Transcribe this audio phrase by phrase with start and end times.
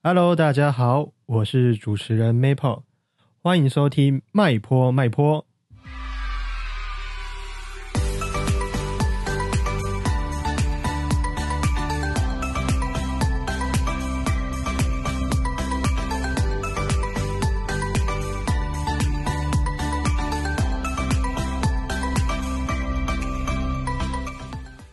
[0.00, 2.82] Hello，大家好，我是主持人 Maple，
[3.42, 5.44] 欢迎收听麦坡麦坡。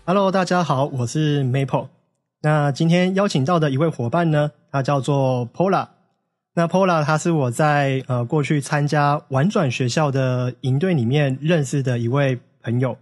[0.08, 1.90] Hello，大家好，我是 Maple。
[2.46, 5.88] 那今天邀请到的一位伙伴呢，他叫做 Pola。
[6.54, 13.00] 那 Pola 他是我在呃过去参加玩转学校的营队里面认识的一位朋友。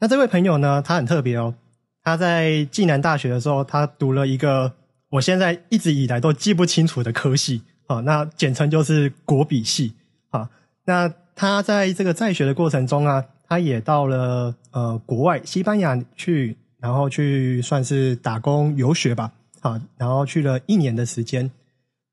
[0.00, 1.54] 那这位朋友呢，他很特别哦。
[2.02, 4.72] 他在暨南大学的时候，他读了一个
[5.10, 9.94] 我现在一直以来都记不清楚的科系啊，那简称就是国比系
[10.30, 10.50] 啊。
[10.86, 13.26] 那他在这个在学的过程中啊。
[13.48, 21.50] 他也到了呃国外西班牙去，然后去算是打工游学吧，好，然后去了一年的时间。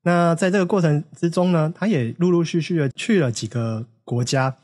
[0.02, 4.56] 那在这个过程之中呢，他也陆陆续续的去了几个国家。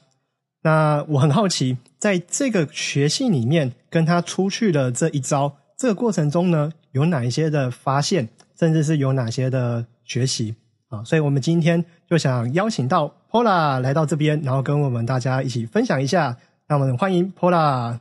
[0.63, 10.55] 那我很好奇，在这个学系里面，跟他出去的这一招，这个过程中呢，有哪一些的发现，甚至是有哪些的学习
[10.89, 11.03] 啊？
[11.05, 16.37] 所以我们今天就想邀请到 Pola 来到这边，然后跟我们大家一起分享一下。
[16.69, 17.99] 那我们欢迎 Pola。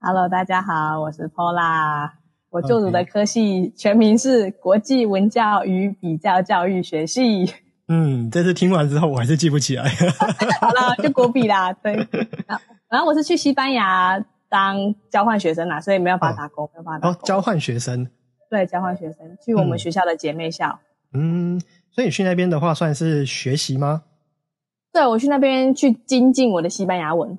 [0.00, 2.08] Hello，大家好，我是 Pola。
[2.50, 7.52] 我就读的科系全名是国际文教与比较教育学系。
[7.88, 9.90] 嗯，这次听完之后，我还是记不起来。
[10.62, 11.72] 好了，就国比啦。
[11.72, 11.94] 对。
[12.88, 17.20] 然后我是去西班牙当交换学生啦，所以没有办法打工，没有办法打工。
[17.20, 18.08] 哦，交换学生。
[18.48, 20.78] 对，交换学生去我们学校的姐妹校。
[21.12, 21.60] 嗯，
[21.90, 24.04] 所以你去那边的话，算是学习吗？
[24.92, 27.36] 对，我去那边去精进我的西班牙文。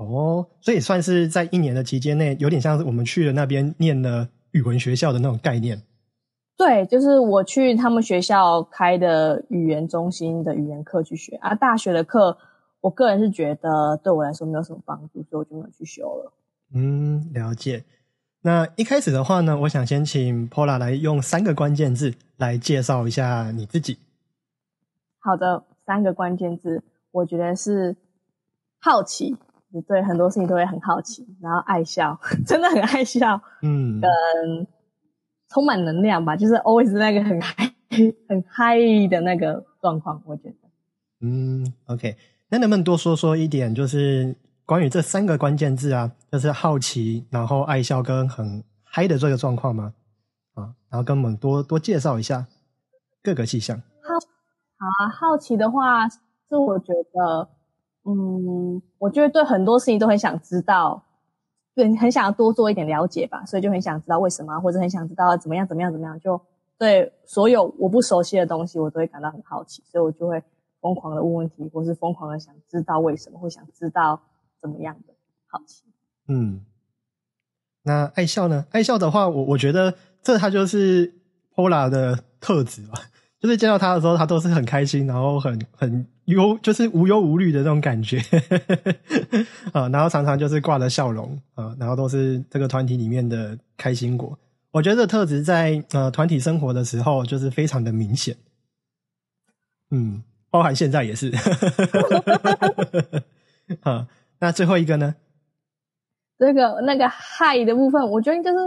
[0.00, 5.82] 哦，所以算是在一年的期间内，有点像是我们去了那边念了语文学校的那种概念。
[6.56, 11.54] 对，就是我去他们学校开的语言中心的语言课去学啊。
[11.54, 12.38] 大学的课，
[12.80, 16.32] 我个人是觉得对我来说没有什么帮助，所以我就没有去修了。
[16.74, 17.84] 嗯，了解。
[18.40, 23.98] 那一开始的话呢，我想先请 Pola 来用三个关键字来介绍一下你自己。
[25.18, 27.96] 好的，三个关键字，我觉得是
[28.80, 29.36] 好奇。
[29.86, 34.66] 对很多事情都会很好奇，然后爱笑， 真的很爱笑，嗯，跟
[35.48, 37.72] 充满能量吧，就是 always 那个很嗨、
[38.28, 40.54] 很嗨的那个状况，我觉得。
[41.20, 42.16] 嗯，OK，
[42.48, 49.92] 那能不能多说说一点，就是关于这三个关键字啊，就是好奇，然后爱笑跟很嗨的这个状况吗？
[50.54, 52.46] 啊，然后跟我们多多介绍一下
[53.22, 53.76] 各个迹象。
[53.76, 54.14] 好，
[54.78, 57.48] 好啊，好奇的话是我觉得。
[58.04, 61.04] 嗯，我觉得对很多事情都很想知道，
[61.74, 66.40] 对，很想要多做一点了解吧，所以就很想知道为什么，或者很想知道怎么样怎么样怎么样，就
[66.78, 70.42] 对所有我不熟悉的东西，我都会感到很好奇，所以我就会
[70.80, 74.20] 疯狂的问问题，或是疯狂的想知道为什么会想知道
[74.60, 75.12] 怎么样的
[75.46, 75.84] 好奇。
[76.26, 76.64] 嗯，
[77.82, 78.64] 那爱笑呢？
[78.70, 81.12] 爱笑的话，我我觉得这他就是
[81.54, 82.94] Pola 的特质吧。
[83.40, 88.18] 就是见到他的时候，他都是很开心，然后很很忧，就是无忧无虑的那种感觉
[89.72, 89.88] 啊。
[89.88, 94.38] 然后常常就是挂着笑容啊，然后都是这个团体里面的开心果。
[94.72, 98.36] 我觉得这特质在呃团体生活的时候就是非常的明显。
[99.90, 101.32] 嗯，包含现在也是。
[103.80, 104.06] 啊，
[104.38, 105.14] 那最后一个呢？
[106.38, 108.58] 这个那个嗨的部分，我觉得就是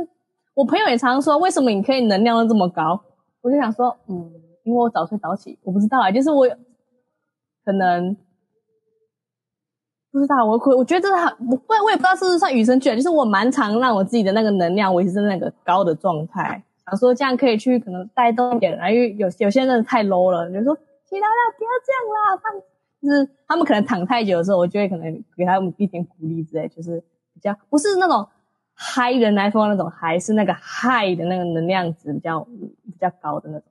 [0.56, 3.00] 我朋友也常说，为什么你可以能量都这么高？
[3.42, 4.32] 我就想说，嗯。
[4.64, 6.48] 因为我早睡早起，我不知道啊，就是我
[7.66, 8.16] 可能
[10.12, 20.76] 不知道，我可我觉得这是很，我我也不知道是不是算与生俱来，就是我蛮常让我自己的那个能量维持在那个高的状态，想说这样可以去可能带动一点，因为有有些人太 low 了，就说
[21.06, 22.62] 其他的不要这样啦，放
[23.02, 27.04] 就是他们可能躺太久的时候，我就会可能给他们一点鼓励之类，就是
[27.34, 28.26] 比较不是那种
[28.74, 33.68] 嗨人来疯那种嗨，是那个嗨的那个能量值比较比较高的那种。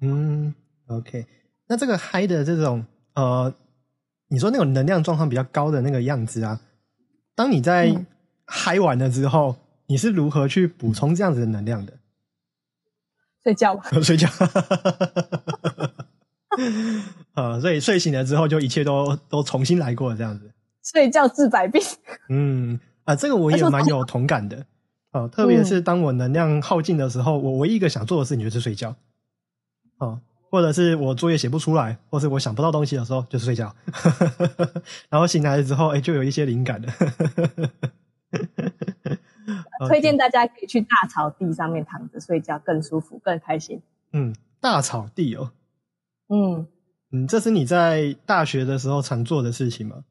[0.00, 0.54] 嗯
[0.86, 1.26] ，OK，
[1.68, 2.84] 那这个嗨的这种
[3.14, 3.52] 呃，
[4.28, 6.60] 你说那种能量状况比较高的那个样子啊，
[7.34, 8.04] 当你在
[8.46, 11.92] 嗨完了之后，你是如何去补充这样子的能量的？
[13.42, 14.26] 睡觉， 睡觉，
[17.34, 20.50] 啊，所以睡醒了之后就一切都都重新来过这样子。
[20.82, 21.80] 睡觉治百病。
[22.30, 24.64] 嗯啊，这个我也蛮有同感的
[25.10, 28.96] 啊，特别是当我能量耗尽的时候，我唯一一个想做的事情就是睡觉。
[29.98, 30.20] 哦，
[30.50, 33.74] 或者是我作业写不出来，或是我想不到东西的时候，就是睡觉。
[35.08, 36.88] 然后醒来了之后，哎，就有一些灵感了。
[39.88, 43.80] 推荐大家可以去大草地上面躺着睡觉，更舒服，更开心。
[44.12, 45.50] 嗯，大草地哦，
[46.28, 46.66] 嗯，
[47.12, 50.04] 嗯，这是你在大学的时候常做的事情吗？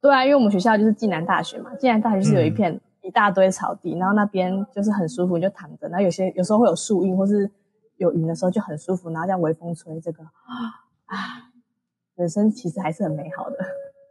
[0.00, 7.50] 对啊，因为我们学校就是暨南大学嘛，暨南大学就是有一片一大堆草地，然后那边就是很舒服，你就躺着，然后有些有时候会有树荫或是
[7.98, 11.52] 有云的时候就很舒服，然后这样微风吹，这个啊，
[12.16, 13.56] 人生其实还是很美好的。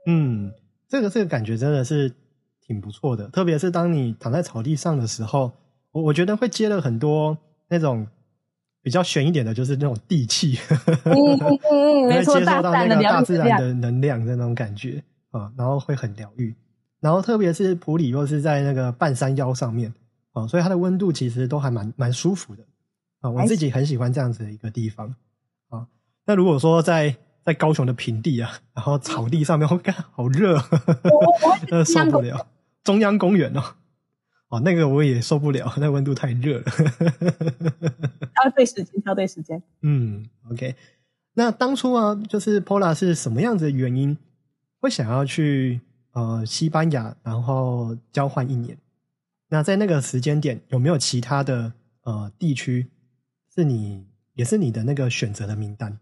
[0.06, 0.54] 嗯，
[0.88, 2.14] 这个这个感觉真的是
[2.62, 5.52] 挺不错的，特别是当你躺在草地上的时候，
[5.92, 7.38] 我我觉得会接了很多
[7.70, 8.08] 那种
[8.82, 10.58] 比较悬一点的，就是那种地气，
[11.06, 13.60] 嗯嗯嗯嗯，你会没错，接受到那个大自然。
[13.60, 16.56] 的能量的那种感觉啊，然后会很疗愈。
[17.00, 19.94] 然后特别是普里又是在那个半山腰上面
[20.34, 22.64] 啊，所以它的温度其实都还蛮蛮舒服的
[23.22, 23.30] 啊。
[23.30, 25.16] 我自己很喜欢这样子的一个地方
[25.70, 25.88] 啊。
[26.26, 30.60] 那如果说在在高雄的平地啊，然后草地上面， 我看好热，
[31.68, 32.48] 真的受不了。
[32.84, 33.64] 中央公园哦，
[34.50, 36.64] 哦，那个我也受不了，那温度太热了。
[38.38, 39.62] 挑对时间，挑对时间。
[39.82, 40.76] 嗯，OK。
[41.34, 44.18] 那当初啊，就是 Pola 是什么样子的原因
[44.80, 45.82] 会想要去
[46.14, 48.78] 呃西班牙，然后交换一年？
[49.50, 51.74] 那在那个时间点，有没有其他的
[52.04, 52.88] 呃地区
[53.58, 54.06] 是你
[54.36, 55.98] 也是你的那个选择的名单？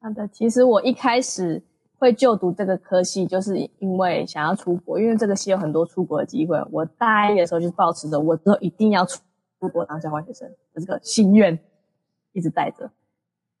[0.00, 1.62] 好的，其实我一开始
[1.96, 6.60] 会就读这个科系，就是因为想要出国，因为这个系有很多出国的机会。
[6.72, 9.22] 我大一的时候就抱持着我之后一定要出
[9.60, 11.56] 出国当交换学生的这个心愿，
[12.32, 12.90] 一直带着。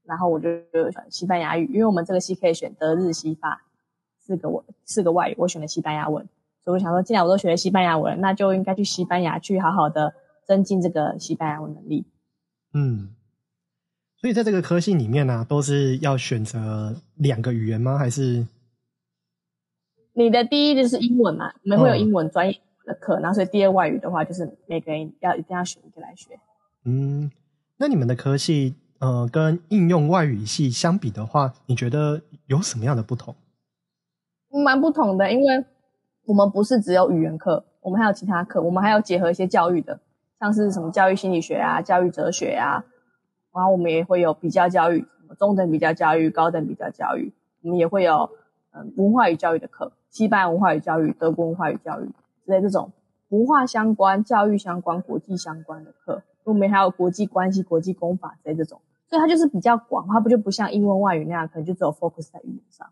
[0.02, 3.62] 然后我就就选西班牙语，因为我们这个系可以选德日西法
[4.18, 6.28] 四个我四个外语，我选了西班牙文，
[6.64, 10.12] 所以我想说，既然我都学了西班牙文，那就应该去西班牙去好好的
[10.44, 12.04] 增进这个西班牙文能力。
[12.74, 13.14] 嗯，
[14.16, 17.96] 所以在这个科系里面呢、都是要选择两个语言吗？
[17.96, 18.46] 还是
[20.12, 26.38] 你的第一就是英文嘛，我们会有嗯英文专业的课，然后所以第二外语的话，就是每个人要一定要选一个来学。
[26.84, 27.30] 嗯？
[27.76, 33.34] 那你们的科系呃跟应用外语系相比的话，你觉得有什么样的不同？
[34.64, 35.64] 蛮不同的，因为
[36.24, 39.98] 我们不是只有语言课，我们还有其他课，我们还有结合一些教育的，
[40.44, 42.84] 像是什么教育心理学啊、教育哲学啊，
[43.54, 47.32] 然后我们也会有比较教育，什么中等比较教育、高等比较教育，
[47.62, 48.28] 我们也会有
[48.72, 52.04] 嗯文化与教育的课，西班牙文化与教育、德国文化与教育
[52.44, 52.92] 之类这种
[53.30, 62.86] 文化相关、教育相关、国际相关的课，我们还有国际关系、国际公法之类这种，所以它就是比较广，它不就不像英文外语那样，可能就只有 focus 在语言上。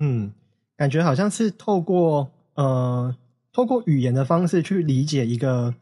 [0.00, 0.32] 嗯，
[0.76, 3.14] 感觉好像是透过呃，
[3.52, 5.72] 透过语言的方式去理解一个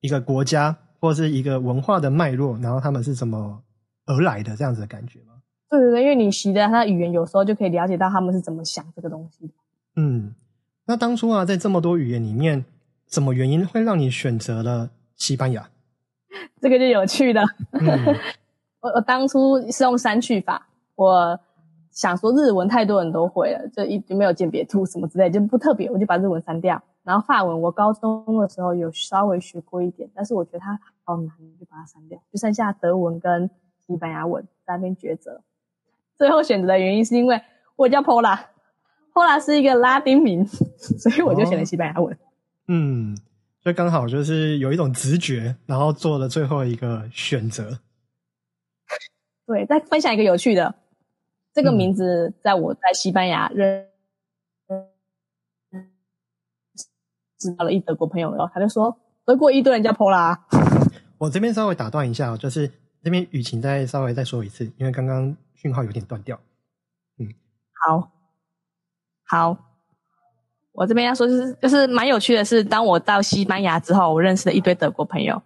[0.00, 3.62] 一个国家或是一个文化的脉络，然后他们是怎么
[4.06, 5.34] 而来的这样子的感觉吗？
[5.68, 9.52] 对对对，因为你习得他的语言，有时候就可以了解到他们是怎么想这个东西的。
[9.96, 10.34] 嗯，
[10.86, 12.64] 那当初啊，在这么多语言里面，
[13.08, 15.68] 什么原因会让你选择了西班牙？
[16.60, 17.42] 这个就有趣的。
[17.72, 18.14] 嗯
[18.80, 21.40] 我我当初是用删去法，我
[21.90, 26.80] 想说日文太多人都会了，就一就没有鉴别度什么之类，就不特别，我就把日文删掉。
[27.06, 33.48] 然后法文我高中的时候有稍微学过一点，但是我觉得它好难，就把它删掉，就剩下德文跟
[33.86, 35.40] 西班牙文在那边抉择。
[36.16, 37.40] 最后选择的原因是因为
[37.76, 40.44] 我叫 Pola，Pola 是一个拉丁名，
[40.98, 42.18] 所以我就选了西班牙文。
[42.66, 43.16] 嗯，
[43.62, 47.78] 所以刚好就是有一种直觉，然后做了最后一个选择。
[49.46, 50.74] 对，再分享一个有趣的，
[51.54, 53.86] 这个嗯名字在我在西班牙认
[57.46, 60.36] 知道了一德国朋友，然后他就说德国一堆人叫 Pola，
[61.18, 62.70] 我这边稍微打断一下哦，就是
[63.02, 66.38] 这边雨晴再稍微再说一次，因为刚刚讯号有点断掉。
[67.86, 68.10] 好，
[69.26, 69.56] 好，
[70.72, 75.40] 我这边要说就是就是蛮有趣的是，当我到西班牙之后，我认识了一堆德国朋友，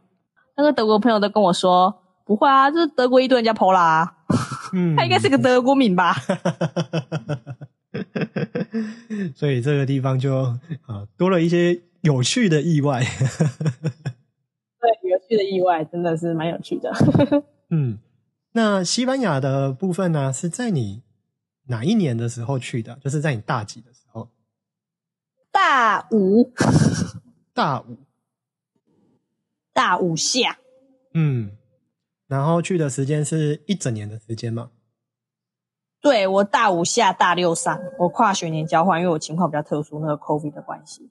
[0.56, 4.12] 那个德国朋友都跟我说，不会啊，就是德国一堆人叫 Pola，啊
[4.72, 6.14] 嗯， 他应该是个德国名吧？
[9.34, 10.36] 所以这个地方就
[10.86, 13.02] 啊多了一些有趣的意外。
[13.02, 16.90] 对，有趣的意外真的是蛮有趣的。
[17.70, 17.98] 嗯，
[18.52, 21.02] 那西班牙的部分呢，是在你
[21.66, 22.98] 哪一年的时候去的？
[23.02, 24.28] 就是在你大几的时候？
[25.52, 26.52] 大五，
[27.52, 27.98] 大五。
[29.72, 30.58] 大五下。
[31.14, 31.52] 嗯，
[32.26, 34.70] 然后去的时间是一整年的时间吗？
[36.00, 41.10] 对我大五下大六上，我跨学年交换，因为我情况比较特殊，那个 COVID 的关系。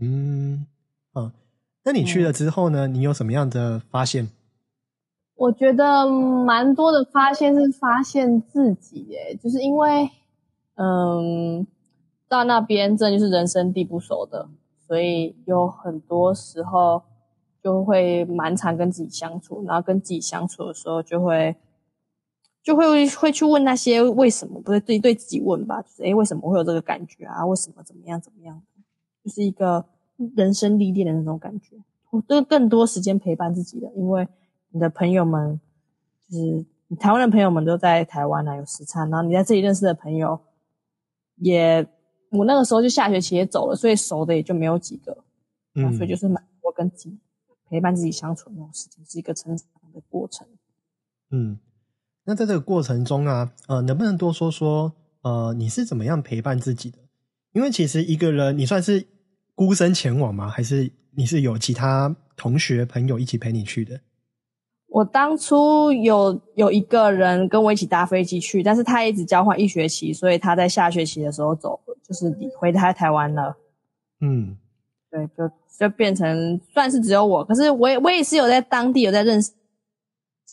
[0.00, 0.66] 嗯，
[1.12, 1.32] 啊，
[1.84, 2.88] 那你去了之后呢？
[2.88, 4.28] 你有什么样的发现？
[5.36, 10.10] 我觉得蛮多的发现是发现自己，耶，就是因为，
[10.76, 11.66] 嗯，
[12.28, 14.48] 到那边真的就是人生地不熟的，
[14.86, 17.02] 所以有很多时候
[17.62, 21.56] 就会蛮常跟自己相处，然后跟自己相处的时候就会
[22.62, 27.44] 就会会去问那些为什么，不是对对自己问吧，就是诶为什么会有这个感觉啊？
[27.44, 28.62] 为什么怎么样怎么样？
[29.24, 29.86] 就是一个
[30.36, 31.76] 人生历练的那种感觉。
[32.10, 34.28] 我都更多时间陪伴自己的，因为
[34.70, 35.58] 你的朋友们，
[36.28, 40.38] 就是你台湾的朋友们都在台湾啊，有时差，然后你在这里认识的朋友，
[41.36, 41.84] 也
[42.30, 45.24] 我那个时候就下学期也走了，所以熟的也就没有几个，
[45.74, 47.18] 嗯所以就是蛮多跟自己
[47.68, 50.46] 陪伴自己相处的那种事情，是一个成长的过程。
[51.30, 51.58] 嗯，
[52.24, 56.98] 那在这个过程中啊，呃，能不能多说说，呃，你是怎么样陪伴自己的？
[57.52, 59.06] 因为其实一个人，你算是
[59.54, 60.48] 孤身前往吗？
[60.48, 64.00] 还是你是有其他同学朋友一起陪你去的？
[64.88, 73.56] 我当初有有一个人跟我一起搭飞机去，但是他一直交换一学期，所以他在下学期的时候走，就是回台台湾了。
[74.20, 74.56] 嗯，
[75.10, 79.50] 对，就就变成算是只有我，可是我也我也是有在当地有在认识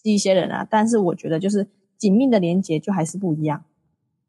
[0.04, 1.68] 一些人啊，但是我觉得就是
[1.98, 3.64] 紧密的连接就还是不一样。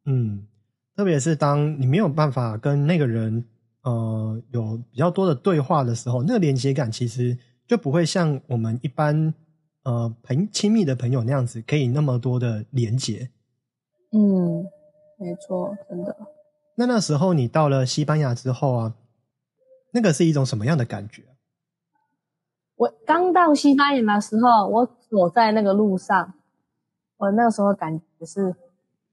[0.04, 0.46] 嗯，
[0.94, 3.46] 特别是当你没有办法跟那个人
[3.82, 7.36] 呃有比较多的对话的时候，那个连接感其实
[7.66, 9.34] 就不会像我们一般
[9.84, 13.30] 呃朋亲密的朋友那样子，可以那么多的连接。
[14.12, 14.64] 嗯，
[15.18, 16.16] 没错，真的。
[16.74, 18.94] 那那时候你到了西班牙之后啊，
[19.92, 21.22] 那个是一种什么样的感觉？
[22.76, 26.34] 我刚到西班牙的时候，我走在那个路上，
[27.18, 28.54] 我那个时候感觉是，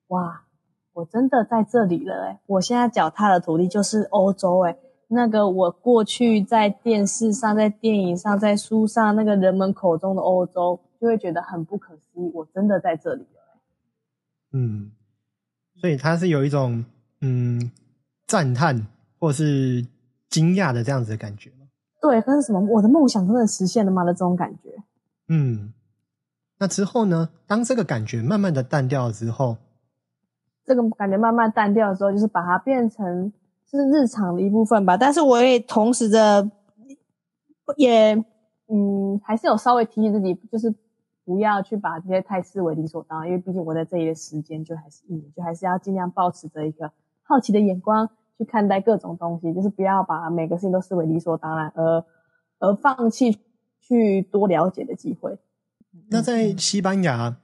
[0.07, 0.43] 哇，
[0.93, 4.77] 我真的在这里了诶我现在脚踏的土地就是欧洲诶
[5.07, 13.61] 那个我过去在电视上、在电影上、在书上那个人们口中的欧洲，就会觉得很不可思议，我真的在这里了。
[14.51, 14.91] 嗯，
[15.75, 16.85] 所以他是有一种
[17.21, 17.71] 嗯
[18.27, 18.85] 赞叹
[19.19, 19.83] 或是
[20.29, 21.67] 惊讶的这样子的感觉吗？
[22.01, 22.59] 对，可是什么？
[22.59, 24.83] 我的梦想真的实现了吗的这种感觉。
[25.27, 25.73] 嗯，
[26.59, 27.29] 那之后呢？
[27.47, 29.57] 当这个感觉慢慢的淡掉了之后，
[30.69, 33.33] 这个感觉慢慢淡掉的时候，就是把它变成
[33.65, 34.95] 是日常的一部分吧。
[34.95, 36.47] 但是我也同时的
[37.75, 38.13] 也
[38.67, 40.71] 嗯，还是有稍微提醒自己，就是
[41.25, 46.91] 不要去把这些太视为理所当然，因为毕竟我在这里的时间就还是一年，就还是要尽量保持着一个
[47.23, 48.07] 好奇的眼光
[48.37, 52.05] 去看待各种东西，就是不要把每个事情都视为理所当然，而
[52.59, 53.39] 而放弃
[53.81, 55.39] 去多了解的机会。
[56.11, 57.37] 那在西班牙，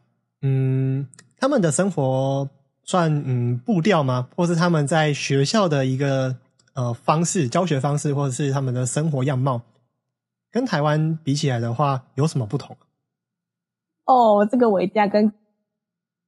[0.44, 1.08] 嗯，
[1.40, 2.48] 他们的生活
[2.86, 4.30] 算嗯步调吗？
[4.36, 6.38] 或是他们在学校的一个
[6.74, 9.62] 呃方式、教学方式，或者是他们的生活样貌，
[10.52, 12.78] 跟台湾比起来的话，有什么不同？
[14.06, 15.34] 哦，这个我一定要跟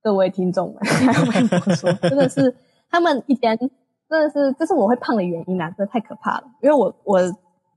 [0.02, 2.56] 各位听众 们说， 真的是
[2.90, 3.70] 他们一天真
[4.10, 5.70] 的是，这是我会胖的原因啊！
[5.78, 7.20] 真的太可怕了，因为我我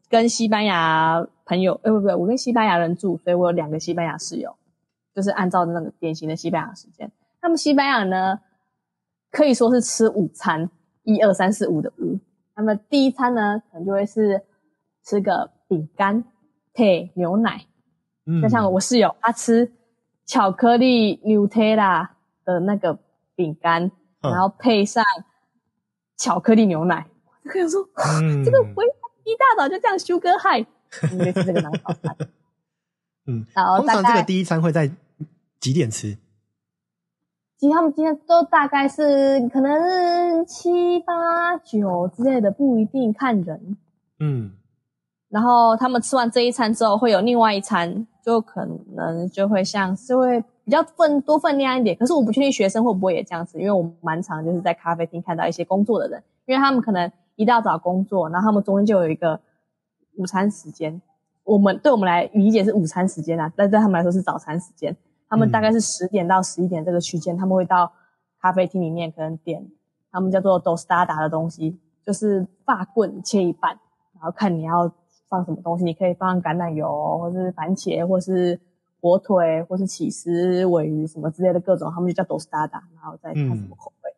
[0.09, 4.57] 跟西班牙朋友，哎不不，我跟西班牙人住，所以我有两个西班牙室友，
[5.15, 7.11] 就是按照那个典型的西班牙时间。
[7.43, 8.39] 他们西班牙呢，
[9.31, 10.71] 可以说是吃午餐，
[11.03, 12.19] 一二三四五的五。
[12.57, 14.43] 那么第一餐呢，可能就会是
[15.05, 16.25] 吃个饼干
[16.75, 17.67] 配牛奶，
[18.27, 19.73] 嗯就像我室友他吃
[20.27, 22.09] 巧克力 Nutella
[22.45, 22.99] 的那个
[23.35, 23.85] 饼干，
[24.23, 25.05] 嗯然后配上
[26.17, 27.89] 巧克力牛奶，我就跟他说，
[28.21, 28.85] 嗯 这个我
[29.25, 30.67] 一大早就这样 sugar high，
[31.19, 32.17] 类似这个当早餐。
[33.27, 34.91] 嗯，然后通常这个第一餐会在
[35.61, 36.17] 几点吃？
[37.61, 43.77] 其实他们今天都大概是可能是七八九之类的，不一定看人。
[44.19, 44.53] 嗯
[45.29, 48.65] 然后他们吃完这一餐之后，会有另外一餐，就可
[48.95, 51.95] 能就会像是会比较分多分量一点。
[51.95, 59.39] 可是我不确定学生会不会也这样子，因为我蛮常就是在咖啡厅看到一些工作的人，因为他们可能一大早工作，然后他们中间就有一个
[60.17, 60.99] 午餐时间。
[61.45, 64.97] 我们对我们来理解是午餐时间啊，但对他们来说是早餐时间。
[65.31, 67.93] 他们大概是十点到十一点这个区间，他们会到
[68.41, 69.71] 咖啡厅里面可能点
[70.11, 73.79] 他们叫做 dostada 的东西，就是发棍切一半，
[74.15, 74.93] 然后看你要
[75.29, 78.61] 放什么东西，你可以放橄榄油，或是番茄，或是
[79.01, 84.13] 火腿，或是起司、尾鱼什么之类的各种，他们就叫 dostada，然后再看什么口味，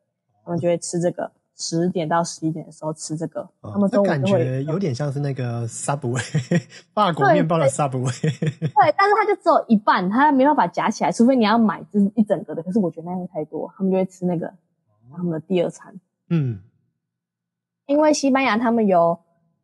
[0.44, 1.30] 他们就会吃这个。
[1.56, 6.62] 十点到十一点的时候吃这个，他们这感中午就会觉有点像是那个 Subway
[6.94, 8.38] 法国面包的对 Subway。
[8.40, 12.62] 对，但是它就只有一半，它没办法夹起来，除非你要买就是一整个的。
[12.62, 14.52] 可是我觉得那样太多，他们就会吃那个
[15.14, 15.94] 他们的第二餐。
[16.28, 16.60] 嗯
[17.86, 19.18] 因为西班牙他们有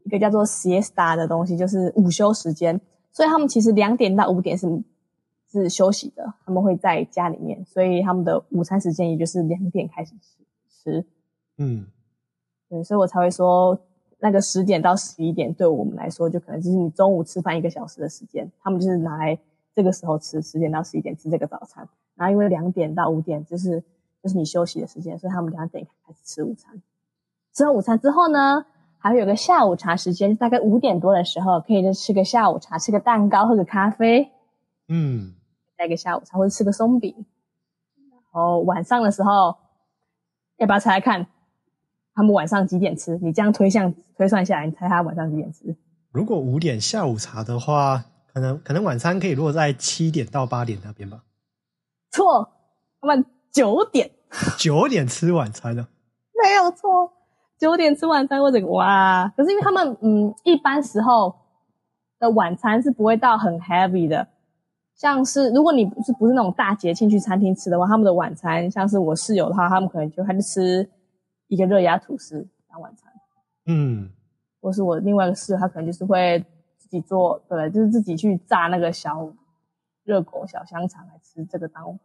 [0.05, 2.79] 一个叫做 siesta 的东西，就是午休时间，
[3.11, 4.69] 所以他们其实两点到五点是
[5.51, 11.07] 是休息的，他们会在家里面，所以他们的午餐时间也就是两点开始吃吃。
[11.59, 11.87] 嗯
[12.69, 13.79] 对，所以我才会说
[14.21, 19.39] 那个十点到十一点对我们来说，就可能就是你中午吃饭一个小时的时间，他们就是拿来
[19.75, 23.83] 这个时候吃，十点到十一点吃这个早餐，然后因为两点到五点就是
[24.23, 26.83] 就是你休息的时间，所以他们两点开始吃午餐。
[27.55, 28.67] 吃完午餐之后呢，
[28.99, 34.31] 还会有个下午茶时间，大概五点多的时候可以就吃个下午茶，吃个蛋糕，喝个咖啡，
[34.89, 35.35] 嗯，
[35.77, 37.25] 带个下午茶或者吃个松饼。
[38.11, 39.57] 然后晚上的时候，
[40.59, 41.27] 要不要猜猜看，
[42.19, 43.17] 他们晚上几点吃？
[43.23, 45.77] 你这样推向推算下来，你猜他晚上几点吃？
[46.11, 51.23] 如果五点下午茶的话，可能可能晚餐可以落在七点到八点那边吧。
[52.11, 52.51] 错，
[53.01, 54.11] 他们九点
[54.57, 55.87] 九点吃晚餐呢？
[56.45, 57.13] 没有错，
[57.57, 59.33] 九点吃晚餐，或者哇！
[59.37, 61.33] 可是因为他们嗯，一般时候
[62.19, 64.27] 的晚餐是不会到很 heavy 的，
[64.97, 70.91] 像是如果你不是不是那种大节庆去餐厅吃的话，他们的晚餐像是我室友的话，他们可能就还是吃
[71.49, 73.13] 一个热压吐司当晚餐，
[73.67, 74.11] 嗯，
[74.61, 76.45] 或是我另外一个室友，他可能就是会
[76.77, 79.33] 自己做，对，就是自己去炸那个小
[80.05, 81.99] 热狗、小香肠来吃这个当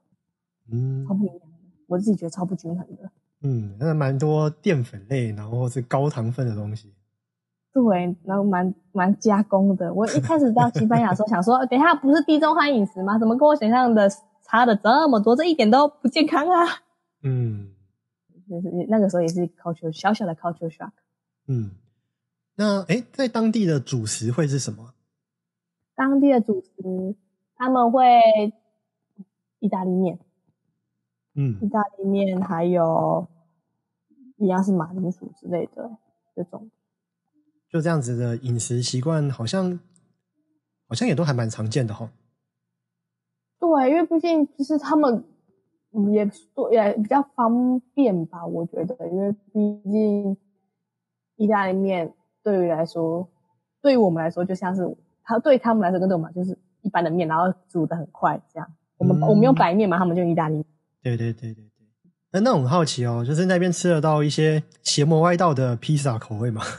[0.71, 1.47] 嗯超不一样的，
[1.87, 3.11] 我自己觉得超不均衡的。
[3.41, 6.93] 嗯，那蛮多淀粉类，然后是高糖分的东西。
[7.73, 9.93] 对，然后蛮蛮加工的。
[9.93, 13.19] 我一开始到西班牙的时候想说， 等一下不是地中海饮食吗？
[13.19, 14.07] 怎么跟我想象的
[14.43, 15.35] 差的这么多？
[15.35, 16.63] 这一点都不健康啊！
[17.23, 17.72] 嗯
[18.49, 20.91] 就是那个时候也是 culture 小小的 culture shock。
[21.47, 21.71] 嗯，
[22.55, 24.93] 那哎，在当地的主食会是什么？
[25.95, 27.15] 当地的主食
[27.55, 28.01] 他们会
[29.59, 30.19] 意大利面，
[31.35, 33.27] 嗯意大利面还有
[34.37, 35.97] 一样是马铃薯之类的
[36.35, 36.69] 这种。
[37.69, 39.79] 就这样子的饮食习惯，好像
[40.87, 42.11] 好像也都还蛮常见的哈。
[43.59, 45.23] 对，因为毕竟就是他们嗯
[46.11, 50.35] 也多也比较方便吧，我觉得，因为毕竟
[51.37, 53.27] 意大利面对于来说，
[53.81, 58.67] 对于我们来说就像是他对他们来说跟对我们就是一般的面，然后煮的很快这样。
[58.97, 60.65] 我们、嗯我们用白面嘛，他们就用意大利面。
[61.01, 61.71] 对对对对对。
[62.31, 66.63] 那那我很好奇哦，就是那边吃得到一些邪魔歪道的披萨口味吗？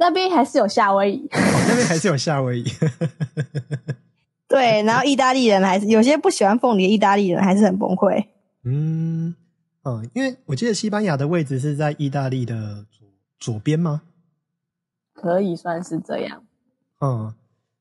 [0.00, 1.38] 那边还是有夏威夷，哦，
[1.68, 2.64] 那边还是有夏威夷。
[4.48, 8.26] 对，然后意大利人还是有些不喜欢凤梨的意大利人还是很崩溃。
[8.64, 9.34] 嗯
[9.84, 13.06] 嗯，因为我记得西班牙的位置是在意大利的左
[13.38, 14.02] 左边吗？
[15.12, 16.44] 可以算是这样。
[17.00, 17.34] 嗯，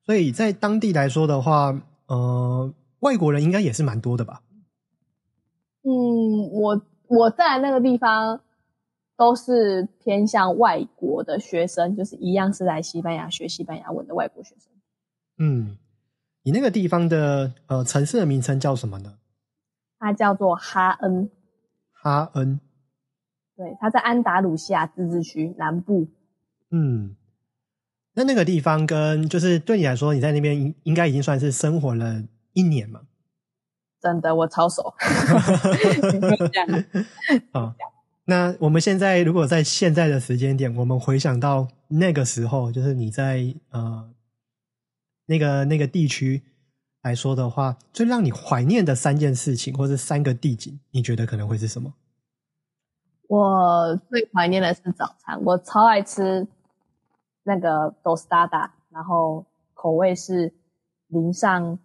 [0.06, 4.41] 所以在当地来说的话，呃，外国人应该也是蛮多的吧？
[5.84, 8.41] 嗯，我我在那个地方
[9.15, 14.71] 都是偏向外国的学生，就是一样是来西班牙学西班牙文的外国学生。
[15.38, 15.77] 嗯，
[16.47, 19.15] 你那个地方的呃城市的名称叫什么呢？
[19.99, 21.29] 它叫做哈恩，
[21.91, 22.62] 哈恩。
[23.57, 26.07] 对，它在安达鲁西亚自治区南部。
[26.71, 27.17] 嗯，
[28.13, 33.01] 那那个地方跟就是对你来说，你在那边应应该已经算是生活了一年嘛？
[33.99, 34.93] 真的，我超熟。
[38.23, 44.10] 那我们现在如果在现在的时间点，我们回想到那个时候，就是你在呃
[45.27, 46.41] 那个那个地区
[47.03, 51.93] 来说的话，最让你怀念的三件事情，或是三个地景，你觉得可能会是什么？
[53.27, 56.47] 我最怀念的是早餐，我超爱吃
[57.43, 60.53] 那个 tostada，然后口味是
[61.07, 61.77] 淋上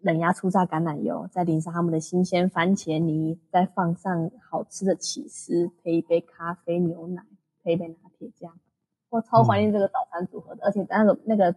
[0.00, 7.24] 冷压初榨橄榄油，再淋上他们的新鲜番茄泥，再放上好吃的起司，配一杯咖啡牛奶，
[7.64, 8.56] 配一杯拿铁酱。
[9.08, 11.54] 我超怀念这个早餐组合的，而且那个那个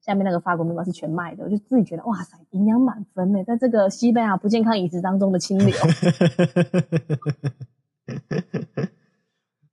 [0.00, 5.76] 下面那个法国面包是全麦的，我就自己觉得哇塞，营养满分呢，在这个西班牙不健康饮食当中的清流。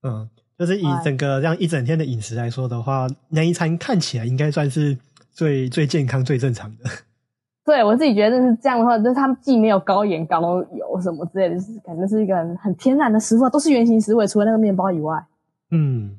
[0.04, 4.98] 嗯，就是以整个这样一整天的饮食来说的话，那一餐看起来应该算是
[5.32, 6.84] 最最健康、最正常的。
[7.66, 15.26] 对我自己觉得是这样的话，就是它既没有高盐、高油什么之类的，就是感觉是一个很很天然的食物啊，都是原型食物，除了那个面包以外。
[15.72, 16.18] 嗯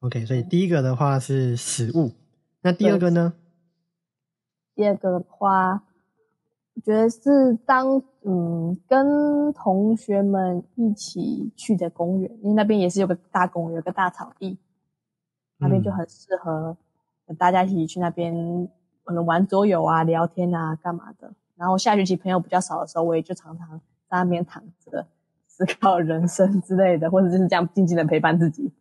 [0.00, 2.10] ，OK，所以第一个的话是食物，
[2.62, 3.34] 那第二个呢？
[4.74, 5.82] 第二个的话，
[6.74, 14.58] 我觉得是当嗯跟同学们一起去的公园，因为那边也是有个大公园，有个大草地，
[15.58, 16.76] 那边就很适合
[17.38, 18.68] 大家一起去那边，
[19.04, 21.34] 可能玩桌游啊、聊天啊、干嘛的。
[21.56, 25.06] 然后下学期朋友比较少的时候，我也就常常在那边躺着
[25.46, 28.72] 思考人生之类的，或者就是这样静静的陪伴自己。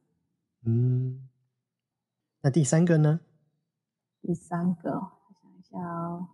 [0.66, 1.28] 嗯，
[2.42, 3.20] 那第三个呢？
[4.22, 6.28] 第三个，我想一下哦。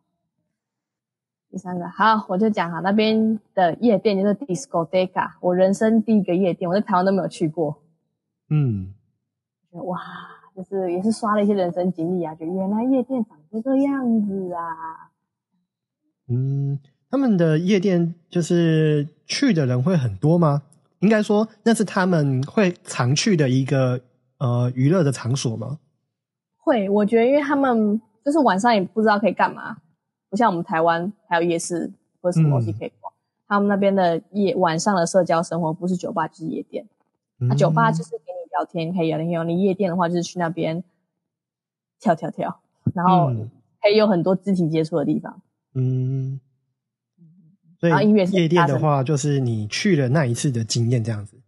[1.49, 7.81] 第三个，好，我就讲哈，那边的夜店就是 discoteca，我人生第一个夜店，我在台湾都没有去过。
[8.49, 8.93] 嗯
[9.71, 9.99] 觉得哇，
[10.55, 15.11] 就是也是刷了一些人生经历啊，就原来夜店长这个样子啊。
[16.27, 20.63] 嗯，他们的夜店就是去的人会很多吗？
[20.99, 24.01] 应该说那是他们会常去的一个
[24.39, 25.79] 呃娱乐的场所吗？
[26.65, 29.77] 会，我觉得因为他们就是晚上也不知道可以干嘛，
[30.29, 31.89] 不像我们台湾还有夜市
[32.21, 33.13] 或者什么东西可以逛。
[33.47, 36.83] 他们那边的夜晚上的社交生活不是酒吧就是夜店，
[37.37, 40.83] 那、嗯酒吧就是给你聊天可以聊天有你夜店的话就是去那边
[41.99, 42.59] 跳跳跳，
[42.95, 45.41] 然后嗯可以有很多肢体接触的地方。
[45.75, 46.39] 嗯，
[47.79, 51.39] 所然后音乐是以夜店的话，就是你去了那一次的经验这样子。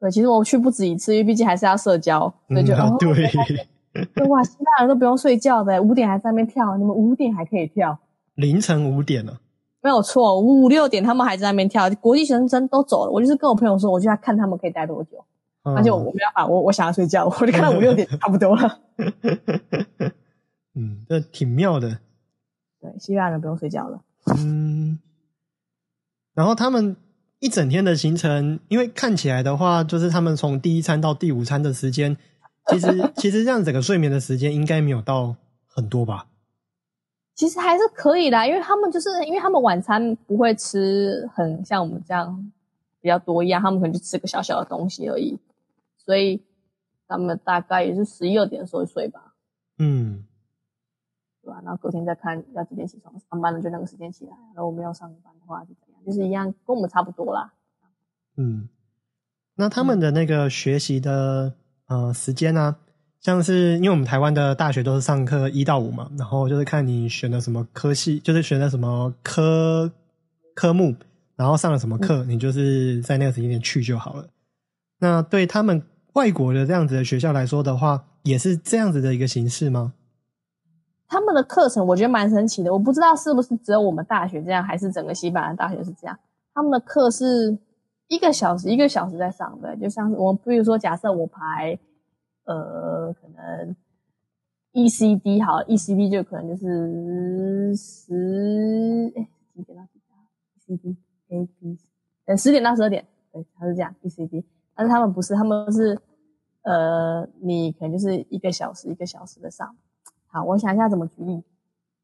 [0.00, 3.68] 对，其实我去不止一次，因为毕竟还是要社交，所以就、嗯啊哦对，对
[4.28, 7.98] 哇，希腊人都不用睡觉的，五点还在那边跳，你们五点还可以跳。
[8.34, 9.40] 凌晨五点了。
[9.80, 13.12] 没有错，五六点他们还在那边跳，国际学生都走了。
[13.12, 15.24] 我就是跟我朋友说，我就要看他们可以待多久。
[15.64, 18.80] 嗯而且我我没办法，我我想要睡觉，我就看到五六点 差不多了。
[20.74, 22.00] 嗯，这挺妙的。
[22.80, 24.02] 对，希腊人不用睡觉了。
[24.36, 24.98] 嗯，
[26.34, 26.96] 然后他们
[27.38, 32.14] 一整天的行程，因为看起来的话，就是他们从第一餐到第五餐的时间，
[32.70, 36.28] 其实其实这样整个睡眠的时间应该没有到很多吧？
[37.34, 42.52] 其实还是可以的，因为他们就是因为他们晚餐不会吃很像我们这样
[43.00, 45.38] 比较多一样，他们可能就吃个小小的东西而已，
[45.98, 46.40] 所以
[47.08, 49.34] 他们大概也是十一二点的时候睡吧，
[49.78, 50.24] 嗯
[51.42, 51.60] 对吧？
[51.64, 57.52] 然后隔天再看要几点起床，上班了就那个时间起来，然后我没有上班的话就怎样，就是一样跟我们差不多啦。
[58.36, 58.68] 嗯，
[59.56, 61.54] 那他们的那个学习的
[61.88, 62.76] 呃时间呢、
[63.20, 69.90] 像是因为我们台湾的大学都是上课一到五嘛，然后就是看你选的什么科系，就是选的什么科
[70.54, 70.94] 科目，
[71.36, 74.26] 然后上了什么课，你就是在那个时间点去就好了。
[75.00, 79.94] 那对他们外国的这样子的学校来说的话，也是这样子的一个形式吗？
[81.08, 86.18] 他们的课程我觉得蛮神奇的，我不知道是不是只有我们大学这样，还是整个西班牙大学是这样。
[86.54, 87.56] 他们的课是
[88.08, 91.78] 一个小时一个小时在上的，就像是我们比如说，假设我排
[92.44, 93.74] 呃可能
[94.72, 100.18] E C D 好，E C D 就可能就是十哎几点到几点
[100.54, 100.96] ？E C D
[101.28, 101.78] A B
[102.26, 105.98] 呃十点到十二点，对，它是这样 E C D，但是他们不是，他们是
[106.62, 109.74] 呃你可能就是一个小时一个小时的上。
[110.26, 111.42] 好，我想一下怎么举例。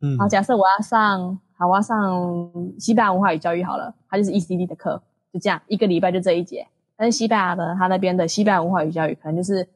[0.03, 6.67] 嗯，好，假设我要上，好，我要上西班牙文化与教育好了，它就是 ECD 的课，就这样，一个礼拜就这一节。
[6.97, 9.67] 但是西班牙的，他那边的西班牙文化与教育可能就是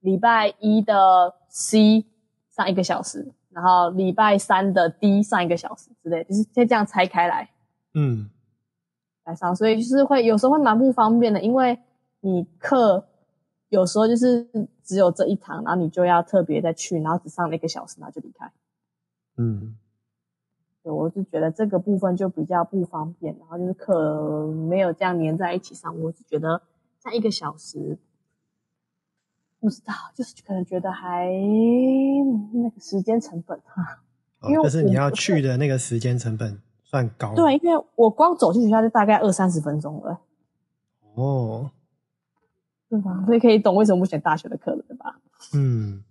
[0.00, 2.04] 礼拜一的 C
[2.50, 7.48] 上一个小时，然后礼拜三的 D 上一个小时之类，就是先这样拆开来
[7.94, 8.28] 嗯
[9.24, 11.78] 来上，所以就是会有时候会蛮不方便的，因为
[12.20, 13.06] 你课
[13.70, 14.46] 有时候就是
[14.84, 18.50] 只有这一堂，然后你就要特别再去，然后只上了一个小时，然后就离开。
[19.36, 19.76] 嗯
[20.88, 26.62] 对，我是觉得这个部分就比较不方便，然后就是课没有这样粘在一起上，我是觉得
[26.98, 27.98] 在一个小时，
[29.60, 31.26] 不知道，就是可能觉得还
[32.54, 34.00] 那个时间成本哈。
[34.40, 37.34] 哦因为就是你要去的那个时间成本算高。
[37.34, 40.20] 对，因为我光走进学校就大概二三十分钟了，
[41.16, 41.70] 哦，
[42.88, 43.24] 对吧？
[43.26, 45.20] 所以可以懂为什么不选大学的课了，对吧？
[45.52, 46.02] 嗯，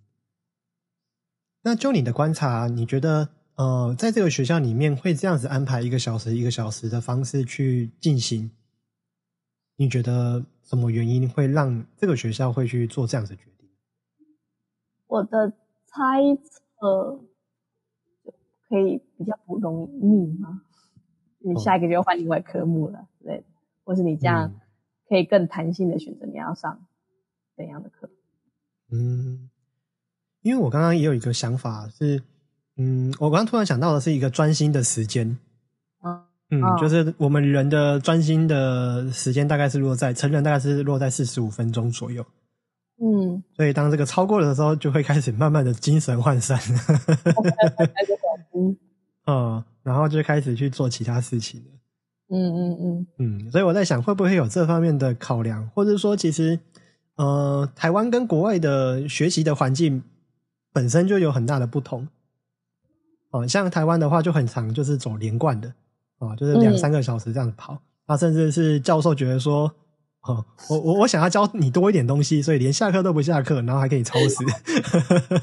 [1.64, 8.52] 那就你的观察，你觉得呃，在这个学校里面会这样子安排一个小时一个小时的方式去进行？
[9.76, 13.68] 你觉得什么原因会让这个学校会去做这样子的决定？
[15.08, 15.52] 我的
[15.86, 15.96] 猜
[16.44, 17.20] 测
[18.70, 20.62] 可以比较不容易腻吗？
[21.40, 23.44] 你哦下一个就要换另外科目了之类的，
[23.84, 24.60] 或是你这样嗯
[25.10, 26.86] 可以更弹性的选择你要上
[27.56, 28.08] 怎样的课。
[28.92, 29.50] 嗯，
[30.42, 32.22] 因为我刚刚也有一个想法是，
[32.78, 35.38] 嗯，我刚刚突然想到的是一个专心的时间。
[36.50, 42.26] 嗯就是我们人的专心的时间大概是落在成人大概是落在四十五分钟左右，
[43.04, 48.80] 嗯，所以当这个超过了的时候，就会开始慢慢的精神涣散，那就手机。
[49.26, 51.72] 嗯，然后就开始去做其他事情了。
[52.30, 56.58] 嗯嗯嗯，嗯，所以我在想，会不会有这方面的考量，或者说，其实
[57.18, 60.02] 呃，台湾跟国外的学习的环境
[60.72, 62.08] 本身就有很大的不同。
[63.32, 65.74] 哦、像台湾的话，就很长，就是走连贯的，
[66.20, 69.70] 哦、就是两嗯三个小时这样子跑，那、甚至是教授觉得说，
[70.22, 74.36] 哦，我我我想要教你多一点东西，所以连下课都不下课，然后还可以超时。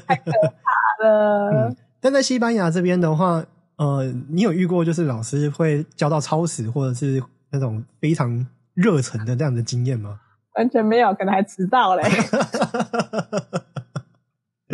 [0.07, 3.43] 好的嗯，但在西班牙这边的话，
[3.77, 7.21] 呃，你有遇过就是老师会教到超时，或者是
[7.51, 10.19] 那种非常热忱的这样的经验吗？
[10.57, 12.03] 完全没有，可能还迟到嘞。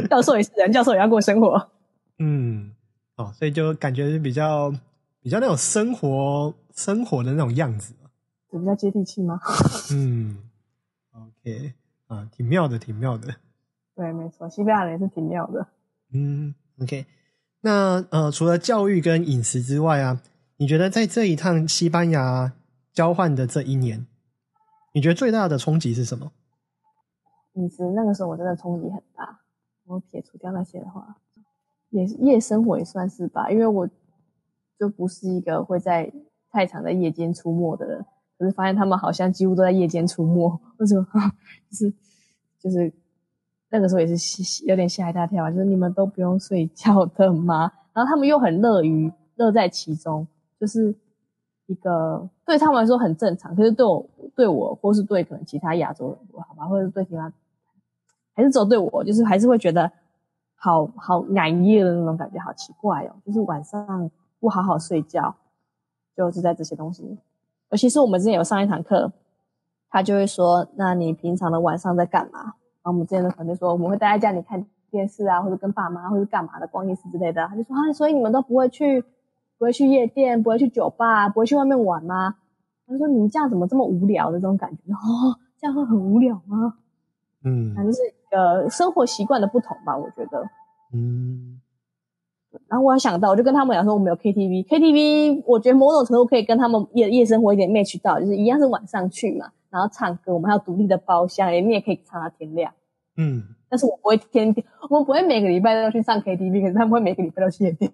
[0.10, 1.70] 教授也是人，教授也要过生活。
[2.20, 2.72] 嗯，
[3.24, 4.72] 哦，所以就感觉是比较
[5.22, 7.94] 比较那种生活生活的那种样子。
[8.52, 9.40] 就比较接地气吗？
[9.94, 10.38] 嗯
[11.14, 11.74] ，OK
[12.08, 13.36] 啊，挺妙的，挺妙的。
[13.96, 15.68] 对，没错，西班牙人也是挺妙的。
[16.14, 17.06] 嗯，OK。
[17.62, 20.22] 那呃，除了教育跟饮食之外啊，
[20.58, 22.54] 你觉得在这一趟西班牙
[22.92, 24.08] 交换的这一年，
[24.94, 26.32] 你觉得最大的冲击是什么？
[27.54, 29.40] 饮食那个时候我真的冲击很大。
[29.86, 31.18] 我撇除掉那些的话，
[31.92, 33.88] 也夜生活也算是吧，因为我
[34.80, 36.12] 就不是一个会在
[36.50, 38.06] 太常在夜间出没的人。
[38.38, 41.06] 可是发现他们好像几乎都在夜间出没，为什么？
[41.70, 41.94] 就是
[42.60, 42.92] 就是
[43.70, 45.52] 那个时候也是有点吓一大跳啊！
[45.52, 47.72] 就是你们都不用睡觉的吗？
[47.94, 50.26] 然后他们又很乐于乐在其中，
[50.60, 50.96] 就是
[51.68, 57.32] 一个对他们来说很正常，可是对我对我或是对可能其他亚洲人，好吧，或者是对其他，
[58.34, 59.92] 还是只有对我，就是还是会觉得
[60.64, 63.16] 好好难夜的那种感觉，好奇怪哦！
[63.26, 65.36] 就是晚上不好好睡觉，
[66.16, 67.18] 就是在这些东西。
[67.72, 69.12] 尤其是我们之前有上一堂课，
[69.90, 72.44] 他就会说：“那你平常的晚上在干嘛？”
[72.84, 79.02] 然后我们之前的同学说：“我们会待在家里看电视啊，或者跟爸妈，或者干嘛的，逛夜市之类的。”他就说：“啊，所以你们都不会去，
[79.58, 82.36] 不会去夜店，不会去酒吧，不会去外面玩吗？”
[82.86, 84.84] 他说：“你们这样怎么这么无聊的这种感觉？
[84.94, 86.76] 哦，这样会很无聊吗？”
[87.44, 88.00] 嗯，反正是
[88.32, 90.50] 呃生活习惯的不同吧，我觉得。
[90.94, 91.60] 嗯。
[92.68, 102.74] 然后我还想到，我就跟他们讲说，我们有 KTV，KTV，我觉得某种程度可以跟他们夜夜生活一点 match 到，就是一样是晚上去嘛，然后唱歌，我们还有独立的包厢，你也可以唱到天亮。
[103.16, 107.90] 嗯，但是我不会天天，我们不会每个礼拜都要去上 KTV，可是他们会每个礼拜都去夜店。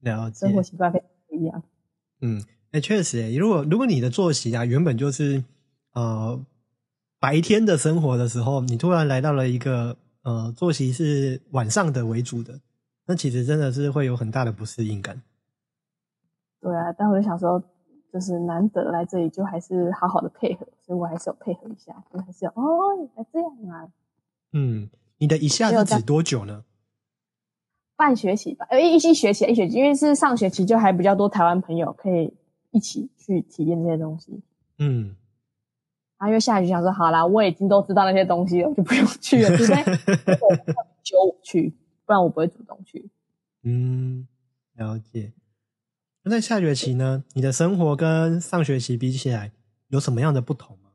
[0.00, 1.62] 了解，生活习惯非常不一样。
[2.20, 2.40] 嗯，
[2.70, 5.42] 哎，确实，哎，如果如果你的作息啊，原本就是
[5.92, 6.40] 呃
[7.26, 12.60] 白天的生活的时候，你突然来到了一个呃作息是晚上的为主的。
[13.04, 15.20] 那其实真的是会有很大的不适应感。
[16.60, 17.60] 对啊，但我就想说，
[18.12, 23.88] 就是难得来这里，就还是好好的配合，所以我还是有配合一下，就还是有哦，原来这样啊。
[24.52, 26.62] 嗯，你的一下子指多久呢？
[27.96, 32.32] 半学期吧，呃，一一学期一学期，因为是上学期，就还比较多台湾朋友可以
[32.70, 34.40] 一起去体验这些东西。
[34.78, 35.16] 嗯，
[36.26, 39.74] 啊，因为下学期想说，好啦，我已经都知道那些东西了，就不用去了，除非
[41.02, 41.72] 求我去。
[42.04, 43.10] 不然我不会主动去。
[43.62, 44.26] 嗯，
[44.74, 45.32] 了解。
[46.22, 47.24] 那在下学期呢？
[47.34, 49.52] 你的生活跟上学期比起来
[49.88, 50.90] 有什么样的不同吗？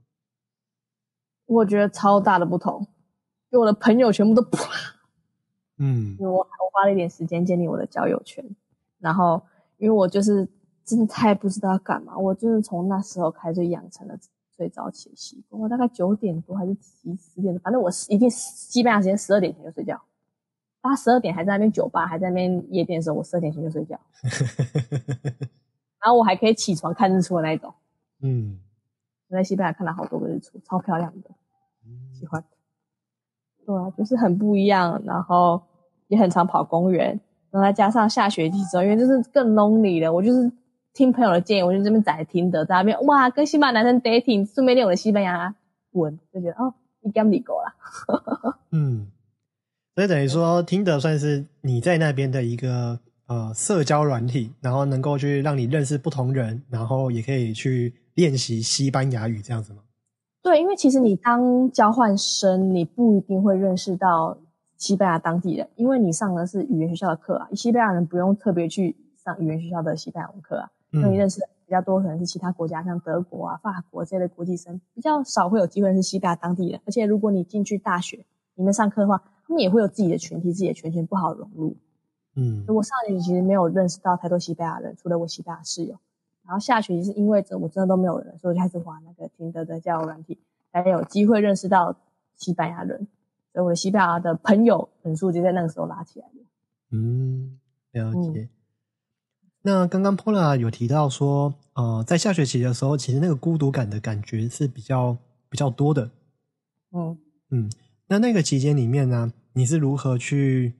[1.45, 2.87] 我觉得超大的不同，
[3.49, 4.59] 就我的朋友全部都啪。
[5.77, 8.45] 嗯，因为我我花了一点时间建立我的交友圈，
[8.99, 9.41] 然后
[9.77, 10.47] 因为我就是
[10.85, 14.15] 真的太不知道要干嘛，我就是从那时候开始养成了
[14.61, 15.59] 睡早起的习惯。
[15.59, 19.99] 我大概九点多还是十十点，反正我一定基本上时间十二点前就睡觉。
[20.83, 23.99] 他十二点还在那边酒吧，还在那边夜店的时候，我十二点前就睡觉。
[25.99, 27.73] 然后我还可以起床看日出的那一种。
[28.21, 28.59] 嗯，
[29.29, 31.29] 我在西班牙看了好多个日出，超漂亮的，
[32.13, 32.43] 喜欢。
[33.65, 35.01] 对啊，就是很不一样。
[35.05, 35.61] 然后
[36.07, 37.19] 也很常跑公园，
[37.49, 40.13] 然后再加上下学期之后，因为就是更 lonely 了。
[40.13, 40.51] 我就是
[40.93, 45.55] 听朋友的建议，我就这边载听的，在那边哇，跟西班牙男生 dating，顺便练我的西班牙
[45.91, 48.55] 文，就觉得哦，你干你够了。
[48.71, 49.07] 嗯。
[49.93, 59.79] 所以等于说，听的算是你在那边的一个呃社交软体，然后能够去让你认识不同人，然后也可以去练习西班牙语这样子吗？
[60.41, 64.37] 对，因为其实你当交换生，你不一定会认识到
[64.77, 67.49] 西班牙当地人，因为你上的是语言学校的课啊。
[67.53, 76.79] 西班牙人不用特别去上语言学校的西班牙文课啊，因为你认识比较多可能是其他国家，像德国啊、法国这类的国际生，比较少会有机会认识西班牙当地人。
[76.85, 78.25] 而且如果你进去大学
[78.55, 81.75] 里面上课的话，他们也会有自己的群体，自己的圈圈不好融入。
[82.35, 85.97] 嗯，我上学期其实没有认识到太多西班牙人，除了我西班牙室友。
[86.43, 90.37] 然后下学期是因为这我真的都没有人，所以我就开始玩那个听德的交友软体，
[90.73, 91.95] 才有机会认识到
[92.35, 93.07] 西班牙人。
[93.53, 96.41] 所以我的西班牙的朋友人数就在那个时候拉起来的。
[96.91, 97.59] 嗯，
[97.91, 98.49] 了解。
[99.63, 105.17] 那刚刚 Pola 有提到说，呃，在下学期的时候，其实那个孤独感的感觉是比较
[105.49, 106.09] 比较多的。
[106.89, 107.17] 哦
[107.49, 107.69] 嗯，
[108.07, 109.31] 那那个期间里面呢？
[109.53, 110.73] 你是如何去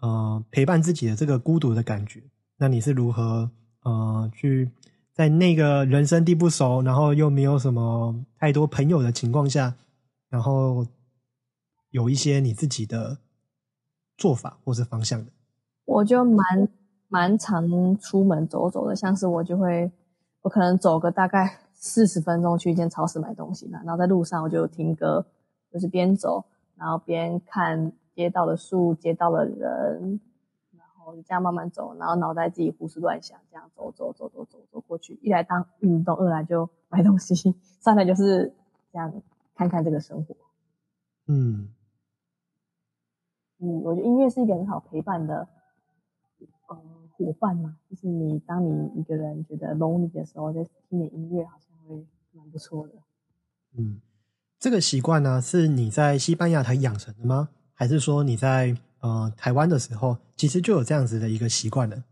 [0.00, 2.22] 呃陪伴自己的这个孤独的感觉？
[2.56, 3.50] 那你是如何
[3.82, 4.70] 呃去
[5.12, 9.74] 在那个人生地不熟，然后又没有什么太多朋友的情况下，
[10.28, 10.86] 然后
[11.90, 13.18] 有一些你自己的
[14.16, 15.30] 做法或是方向的？
[15.84, 16.68] 我就蛮
[17.14, 19.92] 蛮常出门走走的，像是我就会
[20.42, 25.24] 我可能走个大概四十分钟去一间超市买东西嘛，然后在路上我就听歌，
[25.70, 26.44] 就是边走
[26.76, 27.92] 然后边看。
[28.14, 30.20] 街道的树，街道的人，
[30.78, 35.18] 然后就这样慢慢走，然后脑袋自己胡思乱想，这样走走走走走走过去。
[35.20, 38.54] 一来当运动，二来就买东西，三来就是
[38.92, 39.12] 这样
[39.56, 40.36] 看看这个生活。
[41.26, 41.70] 嗯
[43.58, 45.48] 嗯，我觉得音乐是一个很好陪伴的，呃，
[47.16, 47.76] 伙伴嘛。
[47.90, 52.94] 就是你当你一个人觉得 lonely 的时候，再听点音乐，好像会蛮不错的。
[53.76, 54.00] 嗯，
[54.58, 57.48] 这个习惯呢，是你在西班牙才养成的吗？
[57.74, 62.04] 还是说你在呃台湾的时候，其实就有这样子的一个习惯了？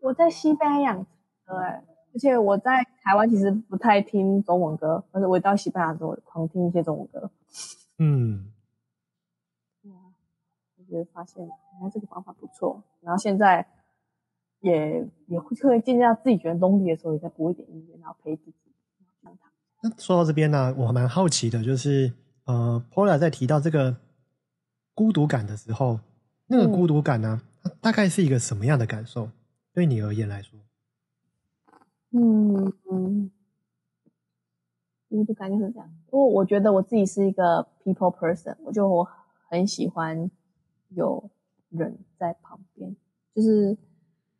[0.00, 1.06] 我在西班牙养成
[1.56, 7.30] 的、欸，而且我在台湾其实不太听中文歌，但是我一到西班牙之后，狂听一些中文歌。
[7.98, 8.52] 嗯
[10.76, 13.66] 我觉得发现原来这个方法不错，然后现在
[14.64, 18.54] 也也会会渐渐到自己觉得 lonely 的时候，也在播一点音乐，然后陪自己。
[19.82, 22.10] 那说到这边呢，我还蛮好奇的，就是
[22.46, 23.94] 呃，Pola 在提到这个
[24.94, 26.00] 孤独感的时候，
[26.46, 29.28] 那个嗯孤独感呢，它大概是一个什么样的感受？
[29.74, 30.58] 对你而言来说，
[32.12, 33.30] 嗯嗯，
[35.10, 35.86] 孤独感就是这样。
[36.10, 39.06] 因为我觉得我自己是一个 people person，我就我
[39.50, 40.30] 很喜欢
[40.88, 41.28] 有
[41.68, 42.96] 人在旁边，
[43.34, 43.76] 就是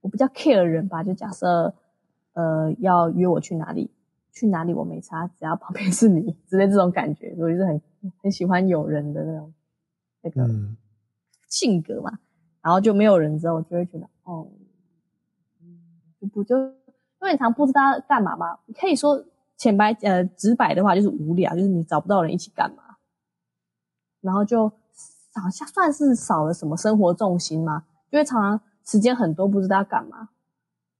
[0.04, 1.02] 我比较 care 人吧。
[1.02, 1.74] 就假设
[2.34, 3.90] 呃要约我去哪里，
[4.32, 7.80] 去哪里我没差，只要旁边是你 之类这种感觉，我就是很
[8.22, 9.52] 很喜欢有人的那种
[10.22, 10.76] 那个嗯
[11.48, 12.18] 性格嘛。
[12.60, 14.46] 然后就没有人之后，我就会觉得哦，
[15.60, 15.78] 嗯，
[16.20, 16.72] 就不就因
[17.22, 18.58] 为你常不知道干嘛嘛。
[18.78, 19.24] 可以说
[19.56, 22.96] 浅白呃直白的话就是无聊，就是你找不到人一起干嘛，
[24.20, 30.30] 然后就好像算是少了什么生活重心嘛，就会常常时间很多不知道干嘛。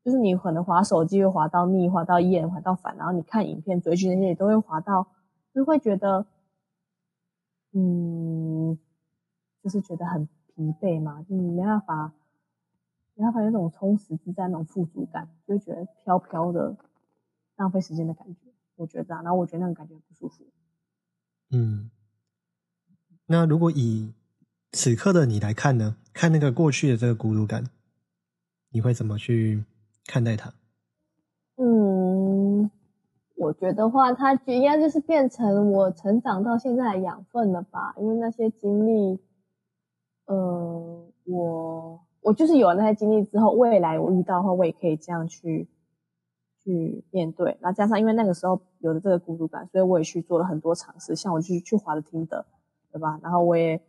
[0.02, 5.06] 就是你可能滑手机会滑到腻，滑到厌，滑到烦，然后你看影片、追剧那些也都会滑到，
[5.54, 6.26] 就会觉得，
[7.72, 8.78] 嗯，
[9.62, 12.12] 就是觉得很疲惫嘛，就你没办法，
[13.14, 16.76] 没办法有那种充实自在那种富足感，就觉得飘飘的，
[17.56, 18.40] 浪费时间的感觉。
[18.76, 20.44] 我觉得、啊，然后我觉得那种感觉不舒服。
[21.50, 21.90] 嗯。
[23.26, 24.12] 那如果以
[24.70, 25.96] 此刻的你来看呢？
[26.12, 27.64] 看那个过去的这个孤独感，
[28.74, 29.64] 你会怎么去
[30.04, 30.52] 看待它？
[31.56, 32.68] 嗯，
[33.36, 37.94] 我觉得话，它应该就是变成我成长到现在的养分了吧？
[37.96, 39.20] 因为那些经历，
[40.26, 45.68] 呃，我我就是有了那些经历之后，未来我遇到的话，我也可以这样去
[46.64, 47.56] 去面对。
[47.60, 52.44] 然后加上因为那个时候有了这个孤独感，所以我也去做了很多尝试，像我去去滑的听的，
[52.90, 53.20] 对吧？
[53.22, 53.80] 然后我也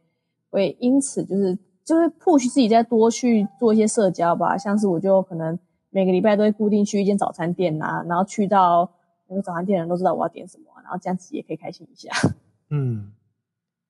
[0.52, 5.58] 我也因此就是就会 push 自己再多去做一些社交吧，像是我就可能
[5.92, 8.92] 每个礼拜都会固定去一间早餐店呐、然后去到
[9.28, 12.10] 那个早餐店的人都知道我要点什么，然后这样子也可以开心一下，
[12.72, 13.12] 嗯。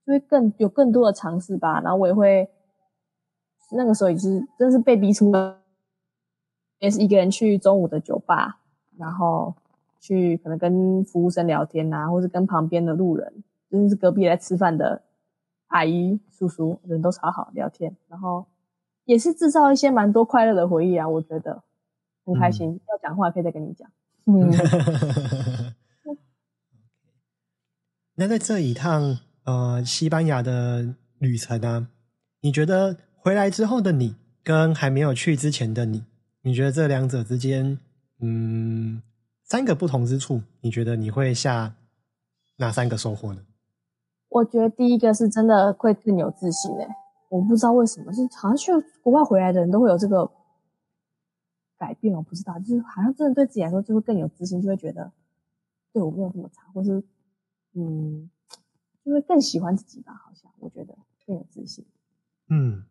[0.05, 1.81] 就会更有更多的尝试吧。
[1.81, 2.47] 然后我也会
[3.71, 5.55] 那个时候也是真是被逼出来，
[6.77, 8.59] 也是一个人去中午的酒吧，
[8.99, 9.51] 然后
[9.99, 15.01] 去可能跟服务生聊天呐、或是跟旁边的路人，就是隔壁来吃饭的
[15.75, 18.45] 阿姨叔叔，人都超好聊天，然后
[19.03, 21.63] 也是制造一些蛮多快乐的回忆啊，我觉得
[22.23, 22.79] 很开心。
[22.87, 23.91] 要讲话可以再跟你讲，
[24.23, 24.49] 嗯。
[28.15, 31.89] 那在这一趟呃西班牙的旅程啊，
[32.39, 36.05] 你觉得回来之后的你跟还没有去之前的你，
[36.43, 37.77] 你觉得这两者之间，
[38.21, 39.01] 嗯，
[39.43, 41.75] 三个不同之处，你觉得你会下
[42.55, 43.41] 哪三个收获呢？
[44.35, 46.87] 我觉得第一个是真的会更有自信诶、
[47.29, 48.71] 我不知道为什么，是好像去
[49.01, 50.29] 国外回来的人都会有这个
[51.77, 55.09] 改变，我不知道，就是好像真的对自己来说就会更有自信，就会觉得
[55.93, 57.01] 对我没有这么差，或是
[57.75, 58.29] 嗯，
[59.05, 61.85] 就会更喜欢自己吧，好像我觉得更有自信。
[62.49, 62.83] 嗯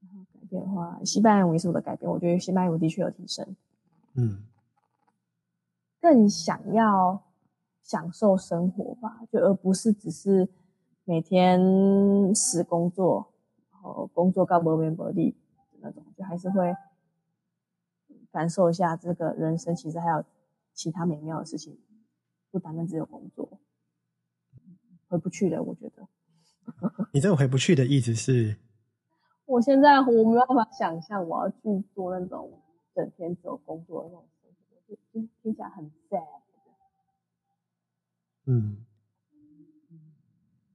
[0.00, 3.54] 然后改变的话，西班牙文也是我的改变，我觉得西班牙文的确有提升，
[4.14, 4.42] 嗯
[6.00, 7.22] 更想要
[7.86, 10.48] 享受生活吧，就而不是只是
[11.04, 13.32] 每天死工作，
[13.70, 16.74] 然后工作到没面没力的那种，就还是会
[18.32, 20.24] 感受一下这个人生其实还有
[20.74, 21.78] 其他美妙的事情，
[22.50, 23.60] 不单单只有工作，
[25.06, 26.08] 回不去的，我觉得。
[27.14, 28.56] 你这个回不去的意思是，
[29.44, 32.50] 我现在我没有办法想象我要去做那种
[32.92, 36.42] 整天只有工作的那种生活，就就听起来很 sad。
[38.46, 38.78] 嗯，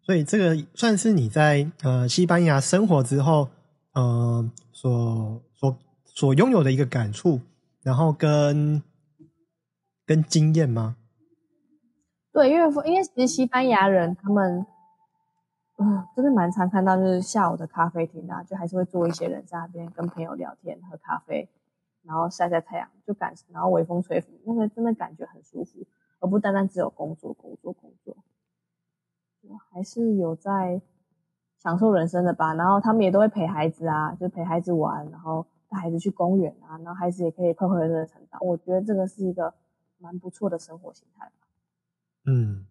[0.02, 3.50] 所以这个算是你在呃西班牙生活之后，
[3.94, 7.40] 呃所所所拥有的一个感触，
[7.82, 8.84] 然后跟
[10.06, 10.98] 跟经验吗？
[12.34, 14.66] 对，因为因为其实西班牙人他们，
[15.78, 21.50] 嗯，真的蛮常看到，就是下午的咖啡厅啊，就还是会坐一些人在那边跟朋友聊天、喝咖啡，
[22.04, 25.86] 然后晒晒太阳，就感，然后微风吹拂，那个真的感觉很舒服，
[26.22, 28.16] 而不单单只有工作、工作、工作。
[29.42, 30.82] 我还是有在
[31.58, 38.40] 享受人生的吧，然后他们也都会陪孩子啊，就陪孩子玩，然后带孩子去公园啊，然后孩子也可以快快乐乐成长。
[38.46, 39.54] 我觉得这个是一个
[39.98, 41.48] 蛮不错的生活形态吧。
[42.26, 42.68] 嗯，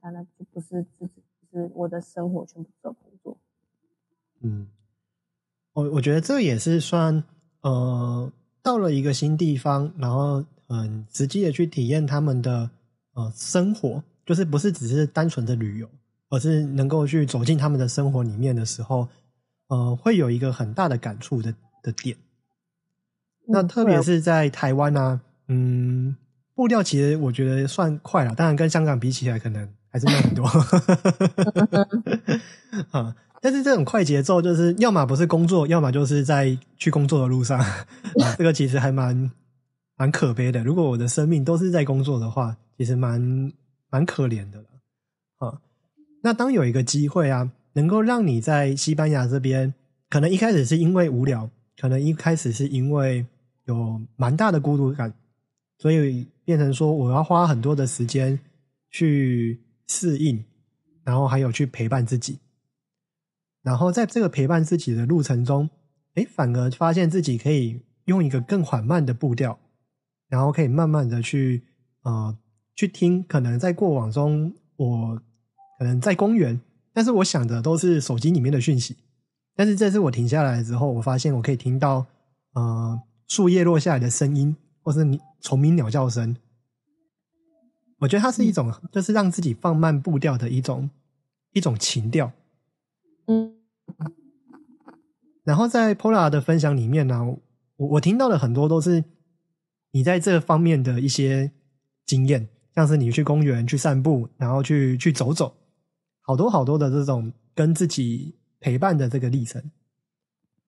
[0.00, 3.36] 当然就不是自己，是我的生活全部都工作。
[4.40, 4.68] 嗯，
[5.72, 7.24] 我我觉得这也是算
[7.62, 10.44] 呃，到了一个新地方，然后
[10.80, 12.70] 很实际的去体验他们的
[13.14, 15.88] 呃生活，就是不是只是单纯的旅游，
[16.30, 19.08] 而是能够去走进他们的生活里面的时候，
[19.68, 22.16] 呃，会有一个很大的感触的的点。
[23.48, 26.16] 那嗯特别是在台湾呢、嗯，
[26.54, 30.46] 步调其实我觉得算快了，当然跟香港比起来，可能还是慢很多。
[32.92, 37.58] 啊，但是这种快节奏，就是要么不是工作，要么就是在去工作的路上。
[38.22, 39.30] 啊、这个其实还蛮
[39.96, 40.64] 蛮可悲的。
[40.64, 43.52] 如果我的生命都是在工作的话，其实蛮
[43.90, 44.68] 蛮可怜的了。
[45.38, 45.60] 啊，
[46.22, 49.74] 那当有一个机会啊，能够让你在西班牙这边，
[50.08, 53.26] 可能一开始是因为无聊，可能一开始是因为
[53.66, 55.12] 有蛮大的孤独感，
[55.78, 58.38] 所以变成说我要花很多的时间
[58.90, 60.44] 去适应，
[61.04, 62.38] 然后还有去陪伴自己。
[63.62, 65.70] 然后在这个陪伴自己的路程中，
[66.14, 69.58] 哎，反而发现自己可以用一个更缓慢的步调，
[70.32, 71.62] 然后可以慢慢的去
[72.04, 72.34] 呃
[72.74, 75.22] 去听，可能在过往中我
[75.78, 76.58] 可能在公园，
[76.94, 78.96] 但是我想的都是手机里面的讯息。
[79.54, 82.06] 但是这次我停下来之后，我发现我可以听到
[82.54, 86.34] 呃树叶落下来的声音，或是你虫鸣鸟叫声。
[87.98, 90.88] 我觉得它是一种，就是让自己放慢步调的一种
[91.52, 92.32] 一种情调。
[93.26, 93.54] 嗯，
[95.44, 97.22] 然后在 Pola 的分享里面呢、
[97.76, 99.04] 我我听到的很多都是
[99.92, 101.52] 你在这方面的一些
[102.04, 105.54] 经验，像是你去公园去散步，然后去去走走，
[106.22, 109.62] 好多好多的这种跟自己陪伴的这个历程。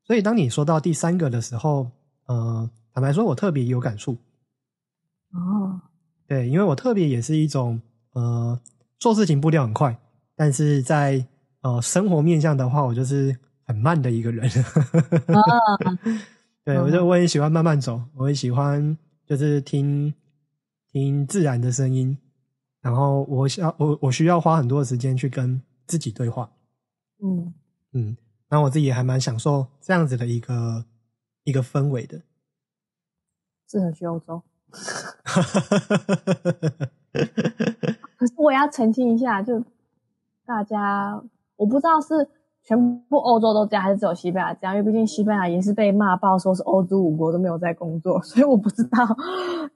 [0.05, 1.91] 所以当你说到第三个的时候，
[2.27, 4.17] 呃，坦白说，我特别有感触。
[5.33, 5.81] 哦，
[6.27, 7.81] 对，因为我特别也是一种
[8.13, 8.61] 呃
[8.99, 9.99] 做事情步调很快，
[10.37, 11.27] 但是在
[11.63, 14.49] 呃生活面向的话，我就是很慢的一个人。
[16.65, 18.97] 对，我就我也喜欢慢慢走，我也喜欢
[19.27, 20.15] 就是听
[20.91, 22.17] 听自然的声音，
[22.81, 26.51] 然后我需要我我需要花很多的时间去跟自己对话。
[27.23, 27.55] 嗯，
[27.93, 28.17] 嗯，
[28.49, 30.85] 然后我自己也还蛮享受这样子的一个
[31.45, 32.23] 一个氛围的。
[33.69, 34.43] 适合去欧洲。
[38.17, 39.65] 可是我也要澄清一下，就
[40.45, 41.23] 大家
[41.57, 42.29] 我不知道是
[42.67, 49.07] 全部欧洲都这样，还是只有西班牙这样，因为毕竟西班牙也是被骂爆，说是欧洲五国都没有在工作， 所以我不知道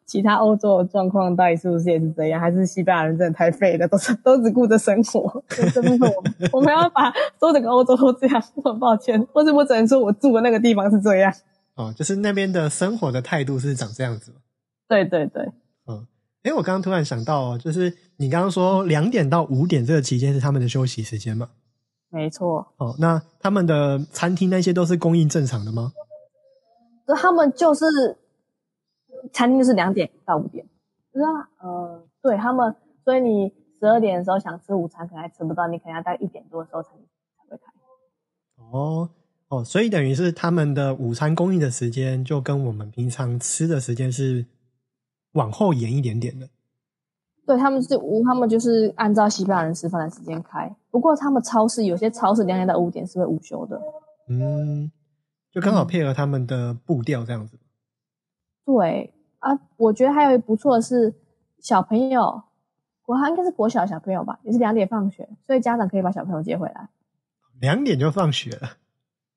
[0.07, 5.45] 其他欧洲的状况到底是不是也是这样，还是西班牙人真的太废了，都是都只顾着生活。
[5.74, 6.11] 这部分
[6.51, 11.32] 我们要把说整个欧洲都这样，我很抱歉，或者我只能说我住的那个地方是这样。
[11.74, 14.39] 哦，就是那边的生活的态度是长这样子吗。
[14.89, 15.45] 对对对，
[15.86, 16.07] 嗯，
[16.43, 21.51] 哎，我刚刚突然想到哦，就是你刚刚说两点到五点这个期间是他们的休息时间嘛？
[22.11, 22.67] 没错。
[22.79, 25.93] 哦，那他们的餐厅那些都是供应正常的吗？
[27.07, 27.85] 就他们就是
[29.33, 30.67] 餐厅就是两点到五点，
[31.13, 37.73] 就是啊呃，对他们，所以你十二点的时候想吃午餐，可能还吃不到，你可能要大概一点多的时候才才会开。
[38.57, 39.09] 哦
[39.49, 44.45] 哦，所以等于是他们的午餐供应的时间就跟我们平常吃的时间是
[45.33, 46.49] 往后延一点点的。
[47.49, 50.70] 对他们是无，他们就是按照西班牙人吃饭的时间开。
[50.90, 53.80] 不过他们超市有些超市两点到五点是会午休的。
[54.28, 54.92] 嗯，
[55.51, 57.59] 就刚好配合他们的步调这样子。
[58.66, 61.14] 对啊，我觉得还有一不错的是
[61.59, 62.42] 小朋友，
[63.01, 66.90] 国他应该是国小小朋友吧，也是两点放学，所以家长可以把小朋友接回来。
[67.62, 68.68] 两点就放学了，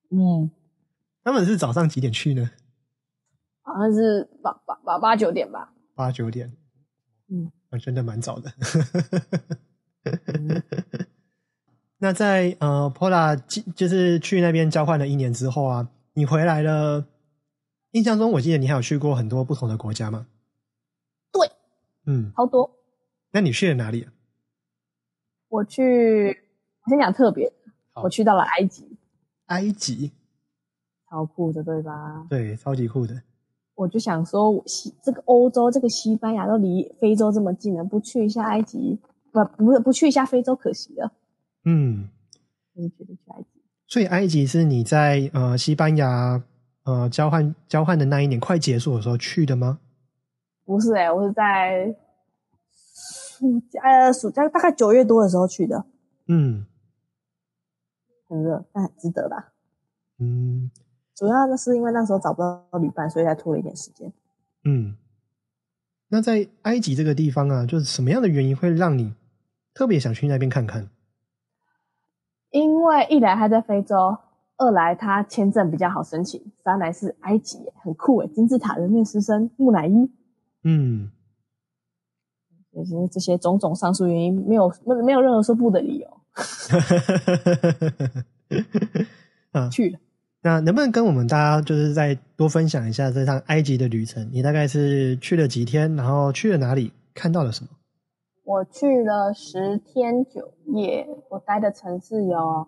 [0.10, 0.52] 嗯，
[1.24, 2.52] 他们是早上几点去呢？
[3.62, 5.72] 好像是八八八八九点吧。
[5.96, 6.52] 八九点。
[7.32, 8.52] 嗯，啊，真的蛮早的。
[12.00, 13.36] 那在呃，Pola
[13.74, 17.08] 就是去那边交换了一年之后啊，你回来了。
[17.92, 20.28] 印象中，我记得你还有去过很多不同的国家吗？
[21.32, 21.52] 对，
[22.06, 22.78] 嗯，好多。
[23.32, 24.14] 那你去了哪里啊？
[25.50, 26.44] 我去，
[26.84, 27.52] 我先讲特别，
[27.92, 28.98] 好我去到了埃及，
[29.48, 30.12] 埃及，
[31.10, 32.26] 超酷的，对吧？
[32.30, 33.22] 对，超级酷的。
[33.82, 39.00] 我就想说，我西这个欧洲，这个西班牙都离非洲这么近了，不去一下埃及，
[39.32, 41.12] 不不不去一下非洲可惜了。
[41.66, 42.08] 嗯，
[42.76, 43.48] 我就决定去埃及。
[43.88, 46.44] 所以埃及是你在呃西班牙
[46.84, 49.80] 呃交换交换的那一年快结束的时候去的吗？
[50.64, 51.96] 不是哎、我是在
[52.70, 55.86] 暑假呃暑假大概九月多的时候去的，
[56.28, 56.68] 嗯
[58.30, 59.54] 很热，但很值得吧。
[60.20, 60.70] 嗯
[61.22, 64.12] 主要的是因为那时候找不到旅伴，所以才拖了一点时间。
[64.64, 64.98] 嗯。
[66.08, 69.14] 那在埃及这个地方啊，就是什么样的原因会让你
[69.72, 70.90] 特别想去那边看看？
[72.50, 74.18] 因为一来他在非洲，
[74.58, 80.10] 二来他签证比较好申请，三来是埃及，很酷诶，金字塔人面狮身木乃伊，
[80.64, 81.12] 嗯
[82.74, 86.22] 这些这些种种上述原因，没有没没有任何说不的理由，
[89.54, 90.00] 啊，去了。
[90.44, 94.28] 那能不能跟我们大家就是再多分享一下这趟埃及的旅程？
[94.32, 97.70] 你大概是去了几天，然后去了哪里，看到了什么？
[98.44, 102.68] 我去了十天九夜，我待的城市有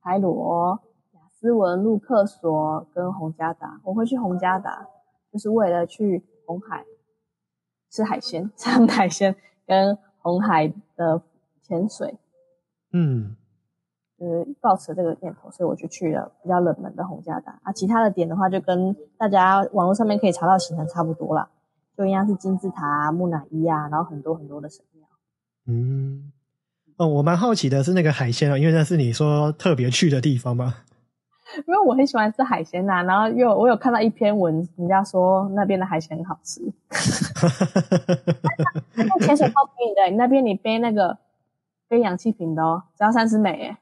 [0.00, 0.80] 海罗、
[1.12, 3.80] 雅斯文、路克索跟洪加达。
[3.84, 4.86] 我会去洪加达，
[5.30, 6.84] 就是为了去红海
[7.90, 11.22] 吃海鲜， 吃海鲜跟红海的
[11.62, 12.18] 潜水，
[12.92, 13.36] 嗯
[14.20, 17.72] 就是抱持这个念头，所以我就去了比较冷门的洪加达啊。
[17.72, 21.48] 其他的点的话，就跟大家网络上面可以查到行程差不多啦，
[21.96, 25.06] 就一样是金字塔、啊、木乃伊啊，然后很多很多的神庙。
[25.66, 26.30] 嗯，
[26.98, 30.74] 哦，我蛮好奇的是那个海鲜啊，因为那是你说特别去的地方嘛。
[31.66, 36.60] 因为我很喜欢吃海鲜呐、然后又我有看到一篇文，人家说那边的海鲜很好吃，
[38.94, 41.16] 那潜水泡给你的，你那边你背那个
[41.88, 43.78] 背氧气瓶的哦，只要三十美耶。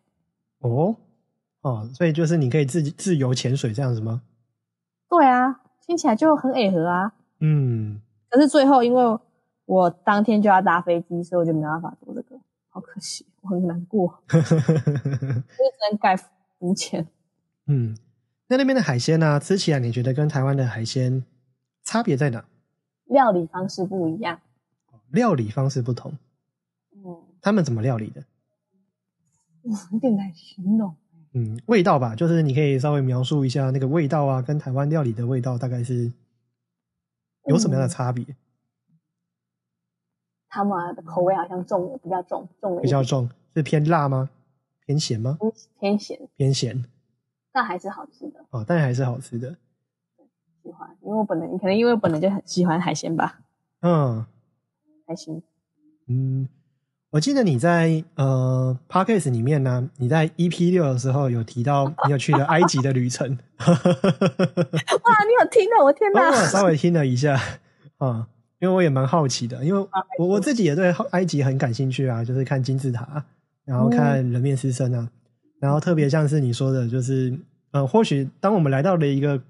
[0.60, 0.96] 哦
[1.62, 4.22] 哦，所以就是你可以自己自由潜水这样子吗？
[5.08, 7.12] 对啊，听起来就很违和啊。
[7.40, 8.00] 嗯，
[8.30, 9.18] 可是最后因为
[9.64, 12.36] 我当天就要搭飞机，所以我就没办法做这个，
[12.68, 17.06] 好可惜，我很难过， 我就只能改浮潜。
[17.66, 17.96] 嗯，
[18.48, 21.24] 那那边的海鲜呢、吃起来你觉得跟台湾的海鲜
[21.84, 22.44] 差别在哪？
[23.04, 24.40] 料理方式不一样，
[25.10, 26.12] 料理方式不同，
[26.94, 28.22] 嗯，他们怎么料理的？
[29.92, 30.94] 有点难形容。
[31.32, 36.10] 嗯，味道吧，就是你可以稍微描述一下那个味道啊，跟台湾料理的味道大概是
[37.46, 38.24] 有什么样的差别？
[40.48, 44.30] 他们的口味好像重了，比较重，重了，比较重，是偏辣吗？
[44.86, 45.36] 偏咸吗？
[45.42, 46.84] 嗯偏咸，偏咸
[47.52, 49.56] 但还是好吃的，哦，但还是好吃的。
[50.62, 50.96] 喜欢。
[51.02, 53.40] 因为我本人可能因为我本人就很喜欢海鲜吧，
[53.80, 54.24] 嗯
[55.06, 55.42] 还行。
[56.06, 56.48] 嗯，
[57.10, 65.84] 我记得你在呃 podcast 里面呢，你在 EP 六的时候有提到你有去了埃及的旅程，哇，你有听到？
[65.84, 66.28] 我天哪！
[66.28, 67.40] 我稍微听了一下
[67.96, 68.28] 啊、
[68.60, 69.88] 因为我也蛮好奇的，因为
[70.18, 73.24] 我我自己也对埃及很感兴趣啊，就是看金字塔，
[73.64, 75.08] 然后看人面狮身啊，
[75.60, 77.34] 然后特别像是你说的，就是
[77.72, 79.40] 呃，或许当我们来到了一个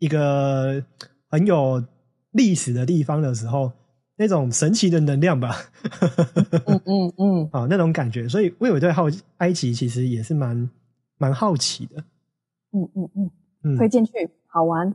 [0.00, 0.82] 一个
[1.30, 1.84] 很有
[2.32, 3.70] 历史的地方的时候，
[4.16, 5.56] 那种神奇的能量吧，
[6.66, 9.06] 嗯嗯嗯， 啊，那种感觉，所以我有对好
[9.38, 10.70] 埃及其实也是蛮
[11.18, 12.04] 蛮好奇的，
[12.72, 13.30] 嗯嗯嗯，
[13.64, 14.12] 嗯，推荐去，
[14.46, 14.94] 好玩。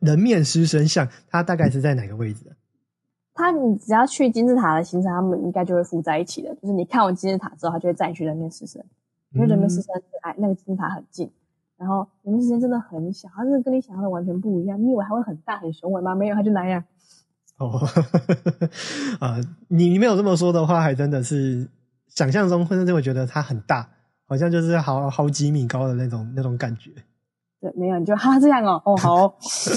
[0.00, 2.56] 人面狮身像它大概是在哪个位置啊？
[3.34, 6.54] 他你只要去金字塔的行程，他们应该就会附在一起的。
[6.56, 8.84] 就是你看完金字塔之后，它就会载你去人面狮身，
[9.32, 11.30] 因为人面狮身离哎那个金字塔很近，
[11.78, 14.78] 然后人面狮身真的很小，它真的跟你想象的完全不一样。
[14.78, 16.14] 你以为它会很大很雄伟吗？
[16.14, 16.84] 没有，它就那样。
[17.66, 17.88] 哦，
[19.20, 19.38] 啊，
[19.68, 21.68] 你你没有这么说的话，还真的是
[22.08, 23.88] 想象中会就会觉得它很大，
[24.26, 26.90] 好像就是好好几米高的那种那种感觉
[27.60, 29.34] 对，没有，你就哈这样哦，哦好哦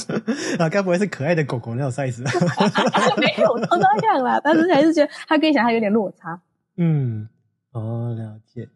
[0.57, 2.19] 啊，该不会是可爱的狗狗那种 size？
[3.21, 4.41] 没有，都那样啦。
[4.43, 6.41] 但是还是觉得它跟你想象有点落差。
[6.77, 7.29] 嗯，
[7.71, 8.69] 哦，了解。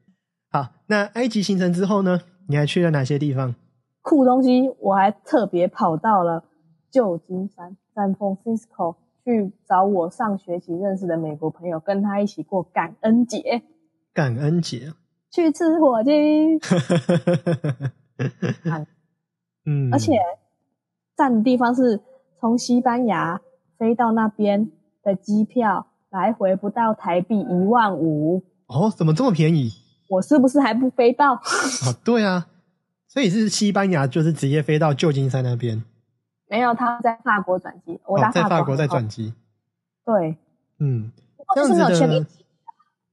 [0.51, 2.21] 好，那埃及行程之后呢？
[2.47, 3.53] 你还去了哪些地方？
[4.01, 6.43] 酷东西，我还特别跑到了
[6.91, 13.61] 旧金山 San Francisco 去找我上学期认识的美国朋友，跟他一起过感恩节，
[14.13, 14.93] 感恩节。
[15.31, 16.09] 去吃火鸡，
[19.63, 20.13] 嗯，而且
[21.15, 22.01] 站的地方是
[22.39, 23.39] 从西班牙
[23.77, 24.71] 飞到那边
[25.03, 29.69] 的机票来回不到台币一万五，哦，怎么这么便宜？
[30.09, 31.33] 我是不是还不飞到？
[31.85, 32.47] 哦，对啊，
[33.07, 35.83] 所以是西班牙，就是直接飞到旧金山那边，
[36.49, 39.33] 没有，他在法国转机，我哦，在法国再航空转机。
[40.03, 40.35] 对，
[40.79, 41.11] 嗯，
[41.53, 41.85] 这样子的。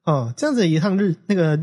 [0.04, 1.62] 哦，这样子一趟日那个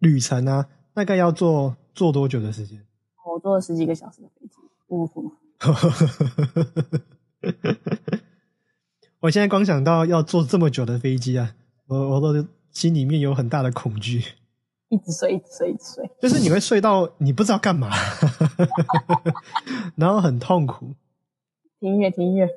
[0.00, 2.84] 旅程啊，大概要坐坐多久的时间？
[3.24, 4.56] 我坐了十几个小时的飞机，
[4.88, 5.30] 呜呼。
[9.20, 11.54] 我现在光想到要坐这么久的飞机啊，
[11.86, 14.24] 我我都心里面有很大的恐惧。
[14.90, 16.10] 一直睡，一直睡，一直睡。
[16.20, 17.90] 就是你会睡到你不知道干嘛，
[19.96, 20.94] 然后很痛苦。
[21.80, 22.48] 听音乐，听音乐。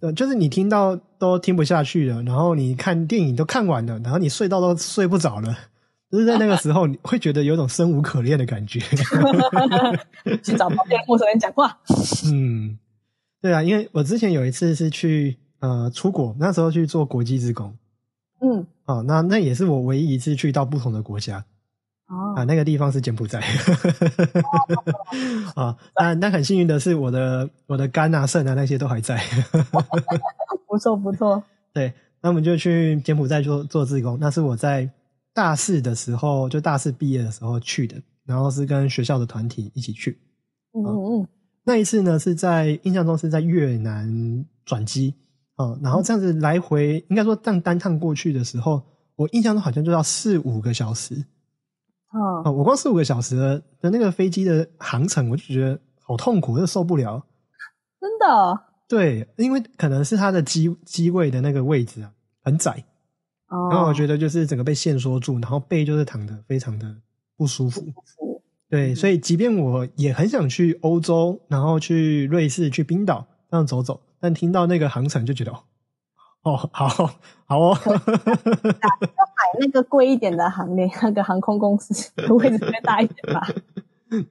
[0.00, 5.56] 呃，就是你听到都听不下去了，然后你看电影都看完了，然后你睡到都睡不着了，
[6.12, 8.78] 就是在那个时候，你会觉得有种生无可恋的感觉。
[10.42, 11.80] 去找旁边陌生人讲话。
[12.32, 12.78] 嗯，
[13.40, 17.74] 对啊，因为我之前有一次是去呃出国，那时候去做国际职工，
[18.40, 21.44] 嗯，哦，那那也是我唯一一次去到不同的国家
[22.06, 23.40] 哦，啊，那个地方是柬埔寨。
[25.56, 29.22] 啊，但但很幸运的是，我的我的肝啊、肾啊那些都还在。
[30.68, 31.42] 不错不错。
[31.72, 34.88] 对，那我们就去柬埔寨做做志工，那是我在
[35.32, 37.96] 大四的时候，就大四毕业的时候去的，
[38.26, 40.18] 然后是跟学校的团体一起去。
[40.72, 41.28] 嗯嗯嗯，
[41.64, 45.14] 那一次呢，是在印象中是在越南转机
[45.56, 48.82] 哦，然后这样子来回，应该说这样单趟过去的时候，
[49.16, 51.24] 我印象中好像就要四五个小时
[52.14, 57.26] 哦，哦，我光四五个小时的的那个飞机的航程，我就觉得好痛苦，就受不了。
[58.00, 58.60] 真的哦。
[58.88, 62.12] 对，因为可能是它的机机位的那个位置啊
[62.42, 62.84] 很窄，
[63.48, 66.94] 哦然后我觉得就是整个被限缩住，然后背就是躺的非常的
[67.36, 67.80] 不舒服。
[67.80, 67.92] 得
[68.68, 75.64] 对，所以即便我也很想去欧洲，然后去瑞士、去冰岛这样走走，但听到那个航程就觉得，哦，
[76.44, 83.46] 哦，好好哦，买那个贵一点的航那那个航空公司 位置会大一点吧。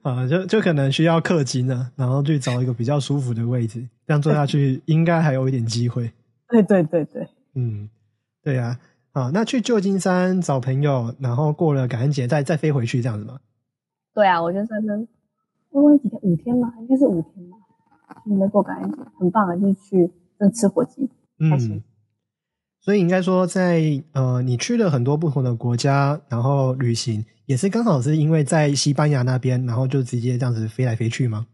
[0.02, 6.10] 啊，就就可能需要氪金呢，然后去找一个比较舒服的位置，这样做下去应该还有一点机会。
[6.48, 7.90] 对对对对，嗯，
[8.42, 8.78] 对啊，
[9.12, 13.38] 啊，那去旧金山找朋友，然后过了感恩节再再飞回去这样子吗？
[14.14, 14.94] 对啊，我觉得真的，
[15.70, 16.72] 问问几天，五天吗？
[16.80, 17.58] 应该是五天吧。
[18.24, 19.56] 你没过感恩节，很棒啊！
[19.56, 21.10] 就是去真吃火鸡，
[21.50, 21.82] 开心嗯，
[22.84, 23.80] 所以应该说在，
[24.12, 31.46] 呃，你去了很多不同的国家，然后旅行，也是刚好是因为在西班牙那边，然后就直接这样子飞来飞去吗？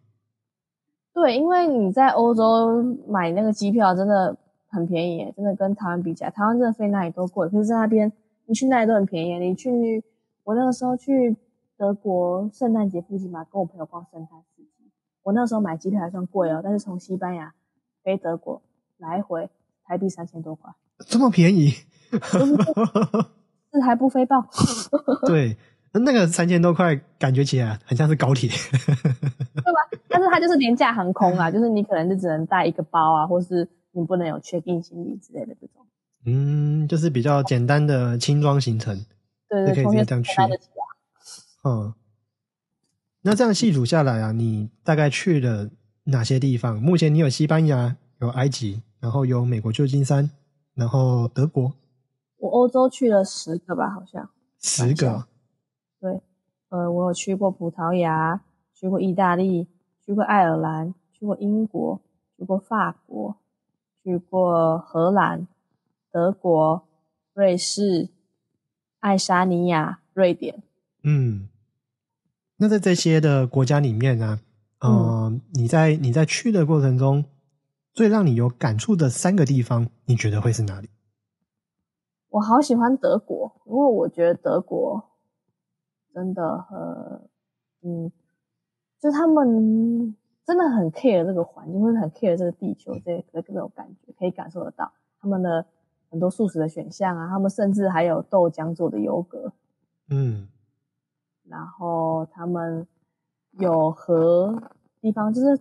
[1.14, 4.36] 对，因为你在欧洲买那个机票真的
[4.70, 8.10] 很便宜，真的跟台湾比起来，台湾真的飞哪里都贵，可是在那边
[8.46, 9.38] 你去哪里都很便宜。
[9.38, 10.02] 你去
[10.42, 11.36] 我那个时候去
[11.76, 14.90] 德国圣诞节附近嘛，跟我朋友逛圣诞市集，
[15.22, 17.54] 我那时候买机票还算贵哦，但是从西班牙
[18.02, 18.60] 飞德国
[18.98, 19.48] 来回
[19.84, 20.72] 台币三千多块，
[21.06, 21.74] 这么便宜？
[23.72, 24.44] 这还不飞豹。
[25.26, 25.56] 对，
[25.92, 28.50] 那个三千多块，感觉起来很像是高铁。
[28.80, 35.86] 对吧但是它就是廉价航空啊，就是你可能就只能带一个包啊，或是你不能有 check in 行李之类的这种。
[36.24, 39.06] 嗯，就是比较简单的轻装行程。
[39.48, 40.32] 对对，就可以直接这样去。
[41.64, 41.94] 嗯，
[43.22, 45.70] 那这样细数下来啊，你大概去了
[46.04, 46.80] 哪些地方？
[46.80, 50.30] 目前你有西班牙，有埃及，然后有美国旧金山，
[50.74, 51.72] 然后德国，
[52.38, 54.30] 我欧洲去了十个吧，好像。
[54.58, 55.26] 十个。
[56.00, 56.20] 对，
[56.68, 58.40] 呃，我有去过葡萄牙，
[58.74, 59.66] 去过意大利，
[60.04, 62.00] 去过爱尔兰，去过英国，
[62.38, 63.36] 去过法国，
[64.02, 65.46] 去过荷兰、
[66.10, 66.86] 德国、
[67.34, 68.08] 瑞士、
[69.00, 70.62] 爱沙尼亚、瑞典。
[71.02, 71.48] 嗯，
[72.56, 74.40] 那在这些的国家里面呢、
[74.80, 77.24] 呃，你在你在去的过程中，
[77.92, 80.88] 最让你有感触的三个地方，你觉得会是哪里？
[82.28, 85.10] 我好喜欢德国，因为我觉得德国
[86.14, 86.78] 真的很，
[87.82, 88.12] 嗯，
[89.00, 90.16] 就他们
[90.46, 95.66] 真的很 care 这个环境，或者很 care 这个地球这个这种感觉，可以感受得到他们的
[96.08, 99.52] 很多素食的选项啊，他们甚至还有豆浆做的优格，
[100.08, 100.48] 嗯
[101.48, 102.86] 然后他们
[103.58, 104.70] 有和
[105.00, 105.60] 地方，就是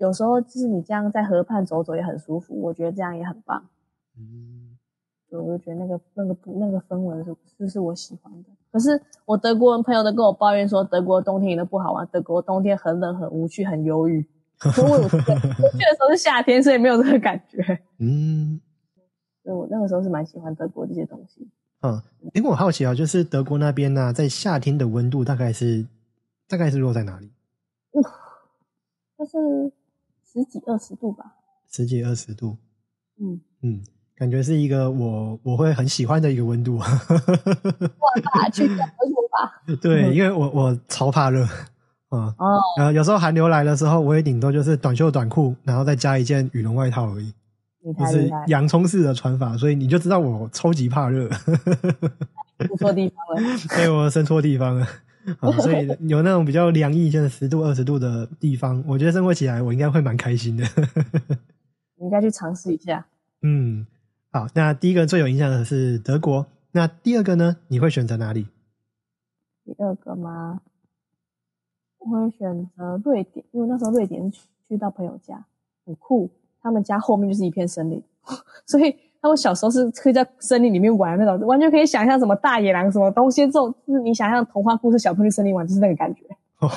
[0.00, 3.62] 有时候就是你这样在河畔走走也很舒服，我觉得这样也很棒。
[4.16, 4.78] 嗯，
[5.28, 8.48] 对，我就觉得那个那个那个氛围是是是我喜欢的。
[8.72, 14.26] 可是我德国人朋友都跟我抱怨说，德国冬天一点都不好玩，德国冬天很冷、很无趣、很忧郁。
[14.78, 17.80] 因为我我去的时候是夏天，所以没有这个感觉。
[18.00, 18.60] 嗯
[19.42, 21.48] 所以我那个时候是蛮喜欢德国这些东西。
[21.82, 22.00] 嗯，
[22.34, 25.86] 因为我好奇啊，就是德国那边呢、在夏天的温度大概是
[26.48, 27.30] 大概是落在哪里？
[29.16, 29.72] 就是
[30.32, 31.24] 十几二十度吧。
[31.70, 32.56] 十几二十度。
[33.20, 33.82] 嗯，嗯，
[34.16, 36.76] 感觉是一个我我会很喜欢的一个温度。
[36.78, 36.86] 哇，
[38.52, 38.84] 去德国
[39.30, 39.76] 吧。
[39.80, 41.44] 对，因为我我超怕热
[42.08, 47.32] 啊，哦，呃，有时候寒流来的时候，我也顶多就是短袖短裤，然后再加一件羽绒外套而已，
[47.84, 51.28] 你就是洋葱式的穿法，所以你就知道我超级怕热，
[52.68, 53.58] 不错地方了。
[53.76, 54.86] 被我生错地方了。
[55.40, 60.64] 啊， 所以有那种比较凉意，就是十度、二十度的地方，我觉得生活起来我应该会蛮开心的。
[61.96, 63.06] 你应该去尝试一下。
[63.42, 63.86] 嗯，
[64.30, 67.58] 好，那第一个最有印象的是德国，那第二个呢？
[67.68, 68.48] 你会选择哪里？
[69.64, 70.62] 第二个吗？
[71.98, 75.44] 我会选择瑞典，因为那时候瑞典去到朋友家，
[75.84, 76.30] 很酷。
[76.62, 78.02] 他们家后面就是一片森林，
[78.66, 86.22] 所以他们小时候是可以在森林里面玩那种，完全可以想象什么大野狼什么东西，这种就是你想象童话故事，小朋友去森林玩就是那个感觉。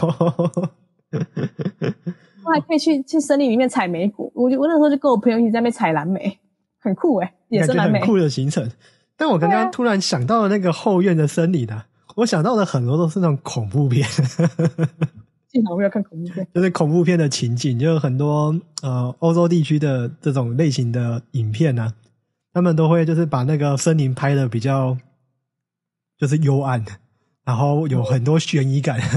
[2.46, 6.40] 我还可以去去森林里面采莓果，我就我那时候就跟我朋友一起在那边采蓝莓，
[6.80, 8.00] 很酷哎、野感生蓝莓。
[8.00, 8.70] 很酷的行程。
[9.16, 11.86] 但我刚刚突然想到了那个后院的森林啊，
[12.18, 14.06] 我想到的很多都是那种恐怖片，
[15.48, 16.46] 幸好我没有看恐怖片。
[16.54, 21.94] 就是恐怖片的情景，就是很多呃欧洲地区的这种类型的影片啊，
[22.54, 24.98] 他们都会就是把那个森林拍的比较
[26.18, 26.86] 就是幽暗，
[27.44, 29.00] 然后有很多悬疑感。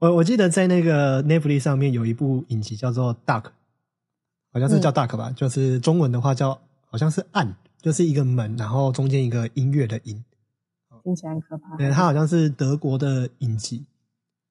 [0.00, 3.42] 我我记得在那个 Netflix 上面有一部影集叫做《Dark》，
[4.52, 6.60] 好像是叫 Dark 吧，就是中文的话叫
[6.90, 10.22] 好像是暗，就是一个门，然后中间一个音乐的音。
[11.02, 11.76] 听起来很可怕。
[11.76, 13.86] 对，它好像是德国的影集，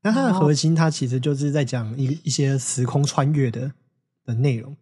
[0.02, 3.72] 那它的核心它其实就是在讲一一些时空穿越的
[4.26, 4.76] 的内容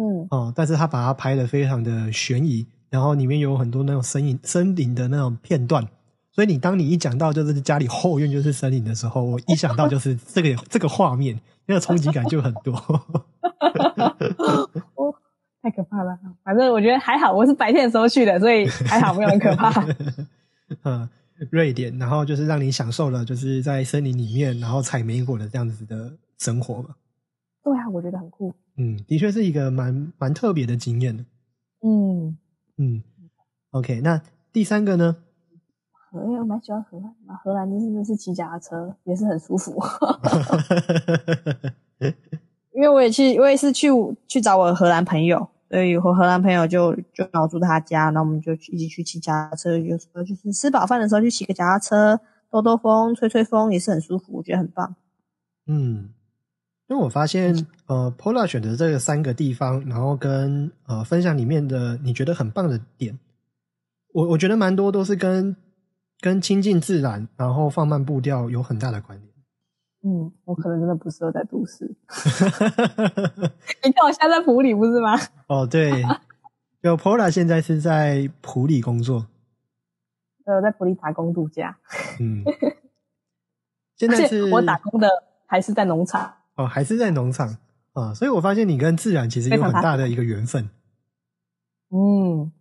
[0.00, 5.86] 嗯，哦，但是他把它拍的非常的悬疑，然后里面有很多那种森林森林的那种片段，
[6.32, 12.72] 所以你当你一讲到就是家里后院就是森林的时候，我一想到就是这个这个画面，那个冲击感就很多。
[14.94, 15.14] 哦，
[15.60, 16.18] 太可怕了。
[16.42, 19.70] 反正我觉得还好，我是白天的时候去的，所以还好没有很可怕。
[20.84, 21.06] 嗯，
[21.50, 26.94] 瑞典，然后就是让你享受了就是在森林里面，然后采莓果的这样子的生活嘛。
[27.62, 28.54] 对啊，我觉得很酷。
[28.82, 31.22] 嗯，的确是一个蛮蛮特别的经验的。
[31.82, 32.38] 嗯，
[32.78, 33.02] 嗯
[33.72, 34.22] ，OK，那
[34.54, 35.16] 第三个呢？
[36.10, 39.78] 荷兰我蛮喜欢荷兰的，荷兰真的是骑脚踏车也是很舒服。
[42.72, 43.88] 因为我也去，我也是去
[44.26, 52.18] 去找我的荷兰朋友，所以我荷兰朋友就就让我住他家，然后我们就一起去骑脚踏车，有时候就是吃饱饭的时候去骑个脚踏车，
[52.50, 54.96] 兜兜风，吹吹风，也是很舒服，我觉得很棒。
[55.66, 56.14] 嗯，
[56.90, 57.54] 因为我发现，
[57.86, 63.16] 呃，Pola 选择这个三个地方，然后跟呃分享里面的你觉得很棒的点，
[64.12, 65.54] 我我觉得蛮多都是跟
[66.20, 69.30] 跟亲近自然，然后放慢步调有很大的关联。
[70.02, 71.84] 嗯，我可能真的不适合在都市。
[73.84, 75.16] 你看我现在在普里不是吗？
[75.46, 76.02] 哦，对，
[76.82, 79.28] 就 Pola 现在是在普里工作，
[80.44, 81.78] 呃，我在普里打工度假，
[82.18, 82.42] 嗯，
[83.96, 85.08] 现在是我打工的
[85.46, 86.34] 还是在农场。
[86.60, 87.56] 哦，还是在农场
[87.92, 90.68] 啊，所以我发现你跟自然其实有很大的一个缘分，
[91.88, 92.52] 嗯，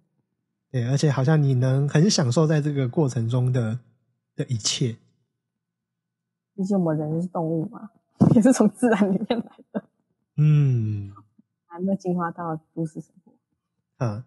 [0.72, 3.80] 对，而且好像你能很享受在这个过程中的
[4.36, 4.96] 的一切。
[6.56, 7.90] 毕竟我们人是动物嘛，
[8.36, 9.84] 也是从自然里面来的，
[10.38, 11.14] 嗯
[11.68, 13.34] 还没有进化到都市生活。
[14.06, 14.26] 啊，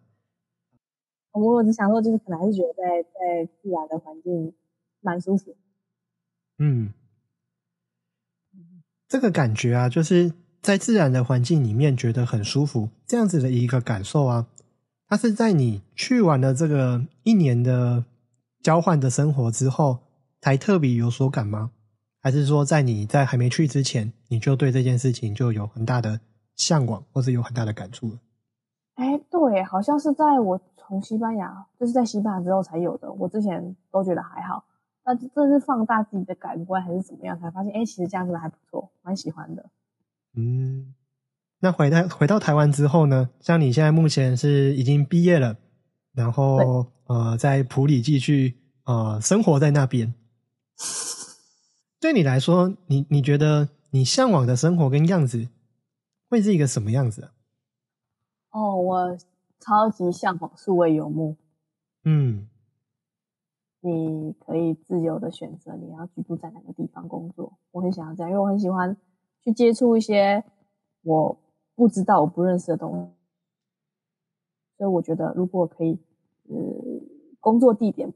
[1.32, 4.52] 我我只想说，就是可能还是觉得在在自然的环境
[5.00, 5.56] 蛮舒服。
[6.58, 6.92] 嗯，
[9.12, 10.32] 这个感觉啊，就是
[10.62, 14.46] 在自然的环境里面觉得很舒服，这样子的一个感受啊，
[15.06, 18.06] 它是在你去完了这个一年的
[18.62, 19.98] 交换的生活之后，
[20.40, 21.72] 才特别有所感吗？
[22.22, 26.18] 还是说在你在还没去之前，你就对这件事情就有很大的
[26.56, 28.18] 向往，或是有很大的感触了？
[28.94, 33.12] 哎，对，好像是在我从西班牙，就是在西班牙之后才有的。
[33.12, 34.64] 我之前都觉得还好，
[35.04, 39.70] 那这是放大自己的感官还是怎么样，才发现，哎，其实这样子还不错，蛮喜欢的。
[40.34, 40.94] 嗯，
[41.60, 43.30] 那回到回到台湾之后呢？
[43.40, 45.56] 像你现在目前是已经毕业了，
[46.12, 50.14] 然后呃，在普里继续呃生活在那边。
[52.00, 55.48] 对你来说，你你觉得你向往的生活跟样子
[56.28, 57.32] 会是一个什么样子啊？
[58.50, 59.18] 哦，我
[59.60, 61.36] 超级向往数位游牧，
[62.04, 62.48] 嗯
[63.84, 67.58] 你可以自由的选择你要居住在哪个地方工作。
[67.72, 68.96] 我很想要这样，因为我很喜欢
[69.42, 70.44] 去接触一些
[71.02, 71.38] 我
[71.74, 73.12] 不知道、我不认识的东西。
[74.78, 75.98] 所以我觉得，如果可以，
[76.48, 76.56] 呃，
[77.40, 78.12] 工作地点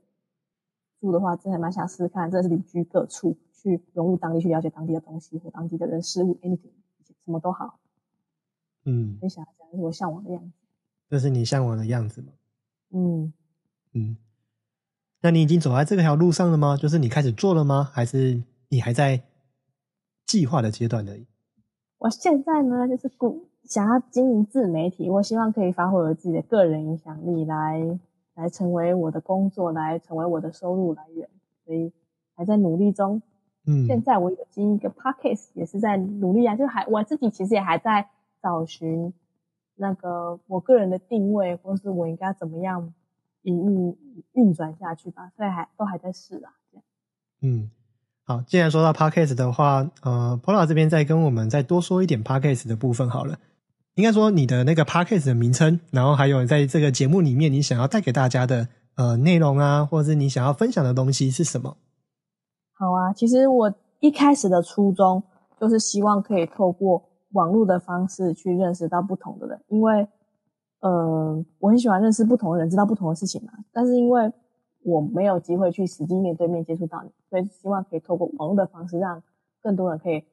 [1.01, 6.73] 住的话，真的蛮想试试看，真的是旅居各处，去融入当地，去了解当地的东西或当地的人事物，anything，
[7.05, 7.79] 什么都好，
[8.85, 10.53] 嗯，很想要这样，是我向往的样子。
[11.09, 12.33] 这是你向往的样子吗？
[12.91, 13.33] 嗯，
[13.93, 14.17] 嗯，
[15.27, 16.77] 那你已经走在这条路上了吗？
[16.77, 17.91] 就是你开始做了吗？
[17.93, 19.21] 还是你还在
[20.25, 21.27] 计划的阶段而已？
[21.99, 27.99] 我现在呢，就是故想要经营自媒体，我希望可以发挥我自己的个人影响力来，
[28.37, 31.29] 来成为我的工作，来成为我的收入来源，
[31.65, 31.93] 所以
[32.37, 33.21] 还在努力中。
[33.67, 38.09] 嗯，现在我有经营一个 podcast，也是在努力啊，就还我自己其实也还在
[38.41, 39.13] 找寻
[39.75, 42.95] 那个我个人的定位，或是我应该怎么样
[43.47, 43.97] 营运
[44.33, 46.53] 运转下去吧，所以还都还在试啊。
[46.71, 46.85] 这样
[47.43, 47.71] 嗯，
[48.25, 53.39] 好，既然说到 podcast 的话，呃，Pola 这边再跟我们再多说一点 podcast 的部分好了。
[53.95, 61.77] 应该说你的那个 podcast 的名称，然后还有在这个节目里面你想要带给大家的呃内容啊，或者是你想要分享的东西是什么？
[62.75, 65.23] 好啊，其实我一开始的初衷
[65.59, 70.07] 就是希望可以透过网络的方式去认识到不同的人，因为
[70.81, 73.53] 呃，我很喜欢认识不同的人，知道不同的事情嘛。
[73.73, 74.33] 但是因为
[74.83, 79.23] 我没有机会去实际面对面接触到你，所以希望可以透过网络的方式，让
[79.61, 80.25] 更多人可以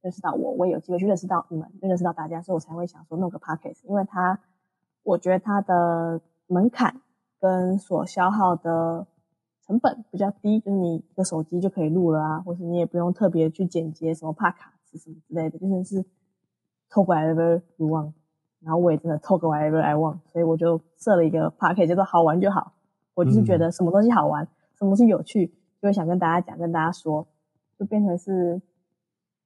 [0.00, 4.40] 认识到我，我也有机会去认识到你们，认识到大家，所以我才会想说弄个 podcast，因为它
[5.02, 7.00] 我觉得它的门槛
[7.38, 9.06] 跟所消耗的
[9.66, 16.02] 成本比较低，就是你一个手机就可以录了啊，或是你也不用特别去剪接什么怕卡斯什么之类的，就真的是
[16.88, 18.12] talk whatever you want。
[18.62, 22.72] 然后我也真的 talk whatever I want，所以我就设了一个 p a r k 叫做好玩就好。
[23.14, 24.46] 我就是觉得什么东西好玩，
[24.78, 27.26] 什么东西有趣，就会想跟大家讲，跟大家说，
[27.78, 28.60] 就变成是，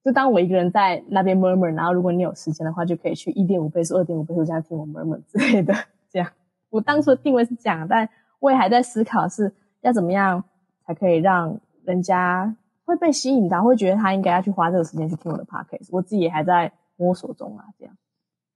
[0.04, 5.74] 就当我一个人在那边 murmur，然后如果你有时间的话，就可以去一点五倍速、二点五倍速这样听我 murmur 之类的。
[6.10, 6.30] 这样，
[6.70, 8.08] 我当初的定位是这样，但
[8.38, 10.44] 我也还在思考是要怎么样
[10.86, 12.54] 才可以让人家
[12.84, 15.88] 会被吸引到，会觉得他应该要去花这个时间去听我的 podcast。
[15.90, 17.96] 我自己也还在摸索中啊，这样。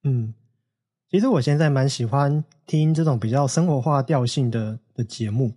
[0.04, 0.32] 嗯，
[1.11, 5.52] 其实我现在蛮喜欢听这种比较生活化调性的的节目，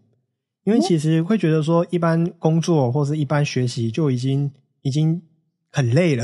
[0.64, 4.50] 因为其实会觉得说，一般工作或是一般学习就已经
[4.82, 5.22] 已经
[5.70, 6.24] 很累了，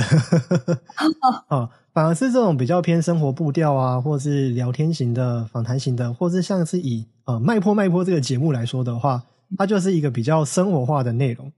[1.47, 9.23] 啊， 反而是这种比较偏生活步调啊，或是聊天型的、访谈型的，或是像是以呃脉坡脉坡这个节目来说的话，
[9.57, 11.51] 它就是一个比较生活化的内容，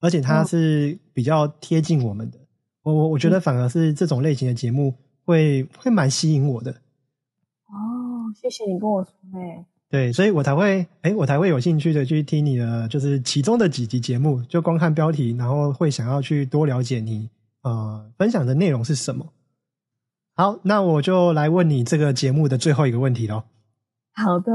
[0.00, 2.38] 而且它是比较贴近我们的。
[2.84, 4.94] 我我我觉得反而是这种类型的节目
[5.24, 6.74] 会会蛮吸引我的。
[8.32, 9.64] 哦，谢谢你跟我说诶。
[9.88, 17.28] 对，所以我才会，哎，我才会有兴趣的去听你的，就是其中的几集节目，就光看标题，然后会想要去多了解你
[17.62, 19.34] 呃分享的内容是什么。
[20.34, 23.44] 好，那我就来问你这个节目的最后一个问题喽。
[24.14, 24.52] 好的。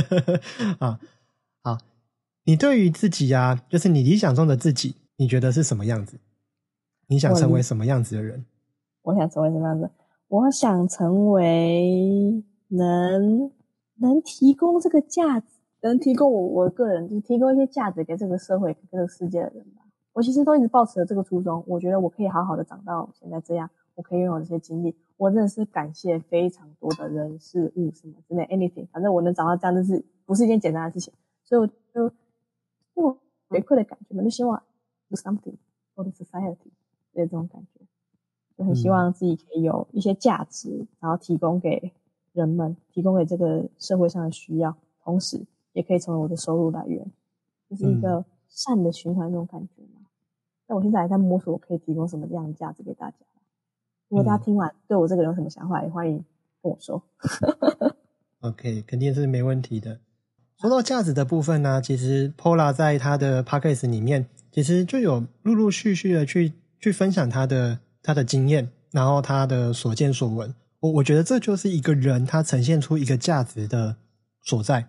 [0.80, 0.98] 啊，
[1.62, 1.78] 好，
[2.44, 6.18] 你对于自己啊，就是你理想中的自己，你觉得是什么样子？
[7.08, 8.46] 你想成为什么样子的人？
[9.02, 9.90] 我想成为什么样子？
[10.28, 13.52] 我想成为能。
[14.02, 15.46] 能提供这个价值，
[15.82, 19.82] 能提供我我个人就是提供一些价值给这个社会、给这个世界的人吧。
[20.14, 21.62] 我其实都一直保持着这个初衷。
[21.66, 24.96] 我觉得我可以好好的长到现在这样，我可以拥有这些经历。
[25.18, 31.12] 我真的是感谢非常多的人事物什么之类，anything，反正我能长到这样，就是不是一件简单的事情。
[31.44, 32.14] 所以我就
[32.94, 33.18] 我
[33.50, 34.62] 回馈的感觉嘛，就希望
[35.10, 35.56] do something
[35.94, 36.56] for the society
[37.12, 37.84] 的这种感觉，
[38.56, 41.92] 就很希望自己可以有一些价值，然后提供给。
[42.32, 47.04] 人们提供给这个社会上的需要，同时也可以成为我的收入来源，
[47.68, 50.00] 就是一个善的循环那种感觉嘛。
[50.66, 53.16] 但我现在还在摸索，我可以提供什么样的价值给大家。
[54.08, 56.24] 如果大家听完对我这个人有什么想法，也欢迎
[56.62, 57.02] 跟我说。
[58.40, 60.00] OK，肯定是没问题的。
[60.58, 70.54] 说到价值的部分呢，其实 Pola 在他的 Podcast 里面，其实就有陆陆续续的去去分享他的他的经验，然后他的所见所闻。
[70.80, 73.96] 我我觉得这就是一个人他呈现出一个价值的
[74.42, 74.88] 所在，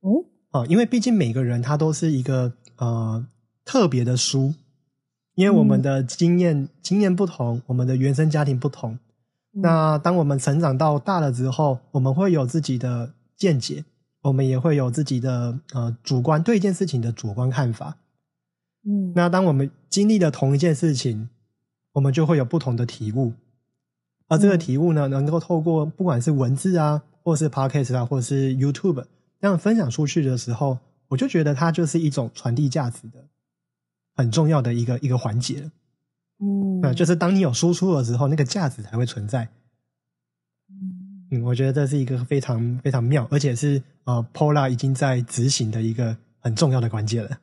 [0.00, 3.24] 哦，啊，因为毕竟每个人他都是一个呃
[3.64, 4.54] 特别的书，
[5.34, 8.98] 因为我们的经验经验不同，我们的原生家庭不同，
[9.52, 13.84] 那当我们成长到大了之后，我们会有自己的见解，
[14.22, 17.98] 我们也会有自己的呃主观对一件事情的主观看法，
[18.84, 21.28] 嗯，那当我们经历了同一件事情，
[21.92, 23.34] 我们就会有不同的体悟。
[24.28, 29.04] 而这个题目呢，能够透过不管是文字啊，或是 podcast 啊，或者是 YouTube
[29.40, 33.24] 这样分享出去的时候，我就觉得它就是一种传递价值的
[34.16, 35.70] 很重要的一个一个环节。
[36.40, 39.48] 嗯，啊，就是当你有输出的时候，那个价值才会存在。
[41.30, 47.38] 嗯，我觉得这是一个非常非常妙，而且是呃，Pola 已经在执行的一个很重要的关键了。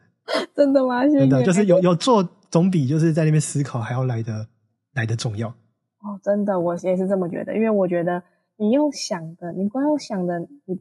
[0.55, 1.03] 真的吗？
[1.07, 4.47] 真的，就是有有做，总比就是在那边思考还要来的
[4.93, 5.53] 来的重要。
[6.03, 7.55] 哦，真的，我也是这么觉得。
[7.55, 8.21] 因为我觉得
[8.57, 10.79] 你用想的，你光用想的，你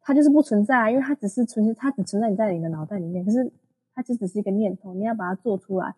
[0.00, 0.90] 它就是不存在啊。
[0.90, 3.24] 因为它只是存，它只存在你在你的脑袋里面。
[3.24, 3.52] 可是
[3.94, 5.94] 它就只是一个念头，你要把它做出来，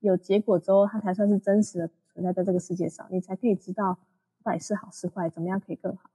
[0.00, 3.06] 有结果之后，它才算是真实的存在在这个世界上。
[3.10, 3.96] 你才可以知道
[4.42, 6.10] 到底是好是坏，怎么样可以更好。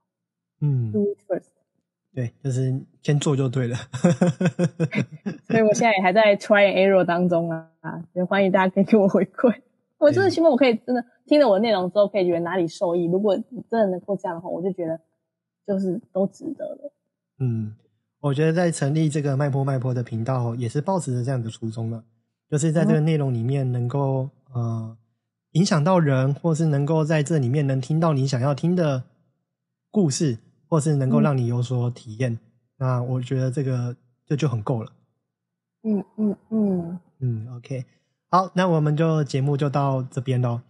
[0.59, 1.47] 嗯，Do it first。
[2.14, 3.78] 对，就是先做就对了。
[5.47, 7.72] 所以我现在也还在 try and error 当中啊，
[8.12, 9.62] 也欢迎大家可以给我回馈。
[10.01, 13.05] 我真的希望我可以真的听了我的内容之后，可以觉得哪里受益。
[13.05, 14.99] 如果你真的能够这样的话，我就觉得
[15.67, 16.93] 就是都值得了。
[17.39, 17.75] 嗯，
[18.19, 22.03] 我觉得在成立这个脉波脉波的频道，也是抱持着这样的初衷了，
[22.49, 24.97] 就是在这个内容里面能够呃
[25.51, 29.03] 影响到人，或是能够在这里面能听到你想要听的
[29.91, 32.39] 故事，或是能够让你有所体验。
[32.77, 33.95] 那我觉得这个
[34.25, 34.91] 这就很够了。
[35.83, 37.85] 嗯嗯嗯，嗯，OK，
[38.32, 40.61] 好，那我们就节目就到这边喽。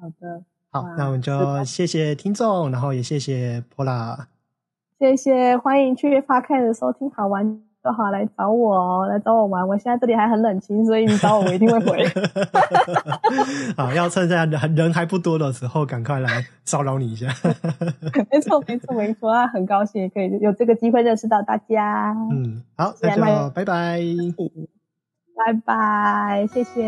[0.00, 4.26] 好的，好，那我们就谢谢听众，然后也谢谢 Pola。
[5.00, 9.66] 谢谢，欢迎去 o d 的收听，好玩就好来找我哦，来找我玩。
[9.66, 12.06] 我现在这里还很冷清，所以你找我，我一定会回。
[13.76, 17.26] 好，要趁在人人还不多的时候，赶快来骚扰你一下。
[18.30, 19.48] 没错，没错，没错啊！
[19.48, 22.14] 很高兴可以有这个机会认识到大家。
[22.30, 23.98] 嗯，好，那就谢谢麦拜拜。
[25.38, 26.82] 拜拜，谢谢。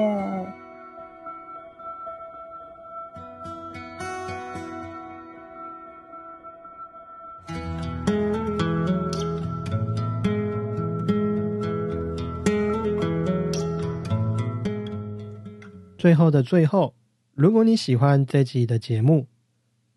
[15.96, 16.94] 最后的最后，
[17.34, 19.26] 如果你喜欢这集的节目，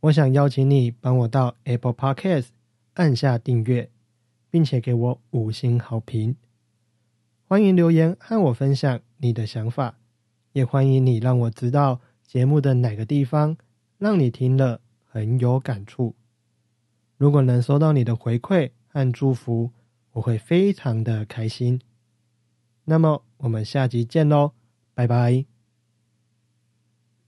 [0.01, 2.47] 我想邀请你帮我到 Apple Podcast
[2.93, 3.89] 按下订阅，
[4.51, 6.35] 并且给我五星好评。
[7.53, 9.99] 欢迎留言和我分享你的想法，
[10.53, 13.55] 也欢迎你让我知道节目的哪个地方
[13.99, 16.15] 让你听了很有感触。
[17.15, 19.69] 如果能收到你的回馈和祝福，
[20.13, 21.79] 我会非常的开心。
[22.85, 24.53] 那么我们下集见喽，
[24.95, 25.52] 拜拜。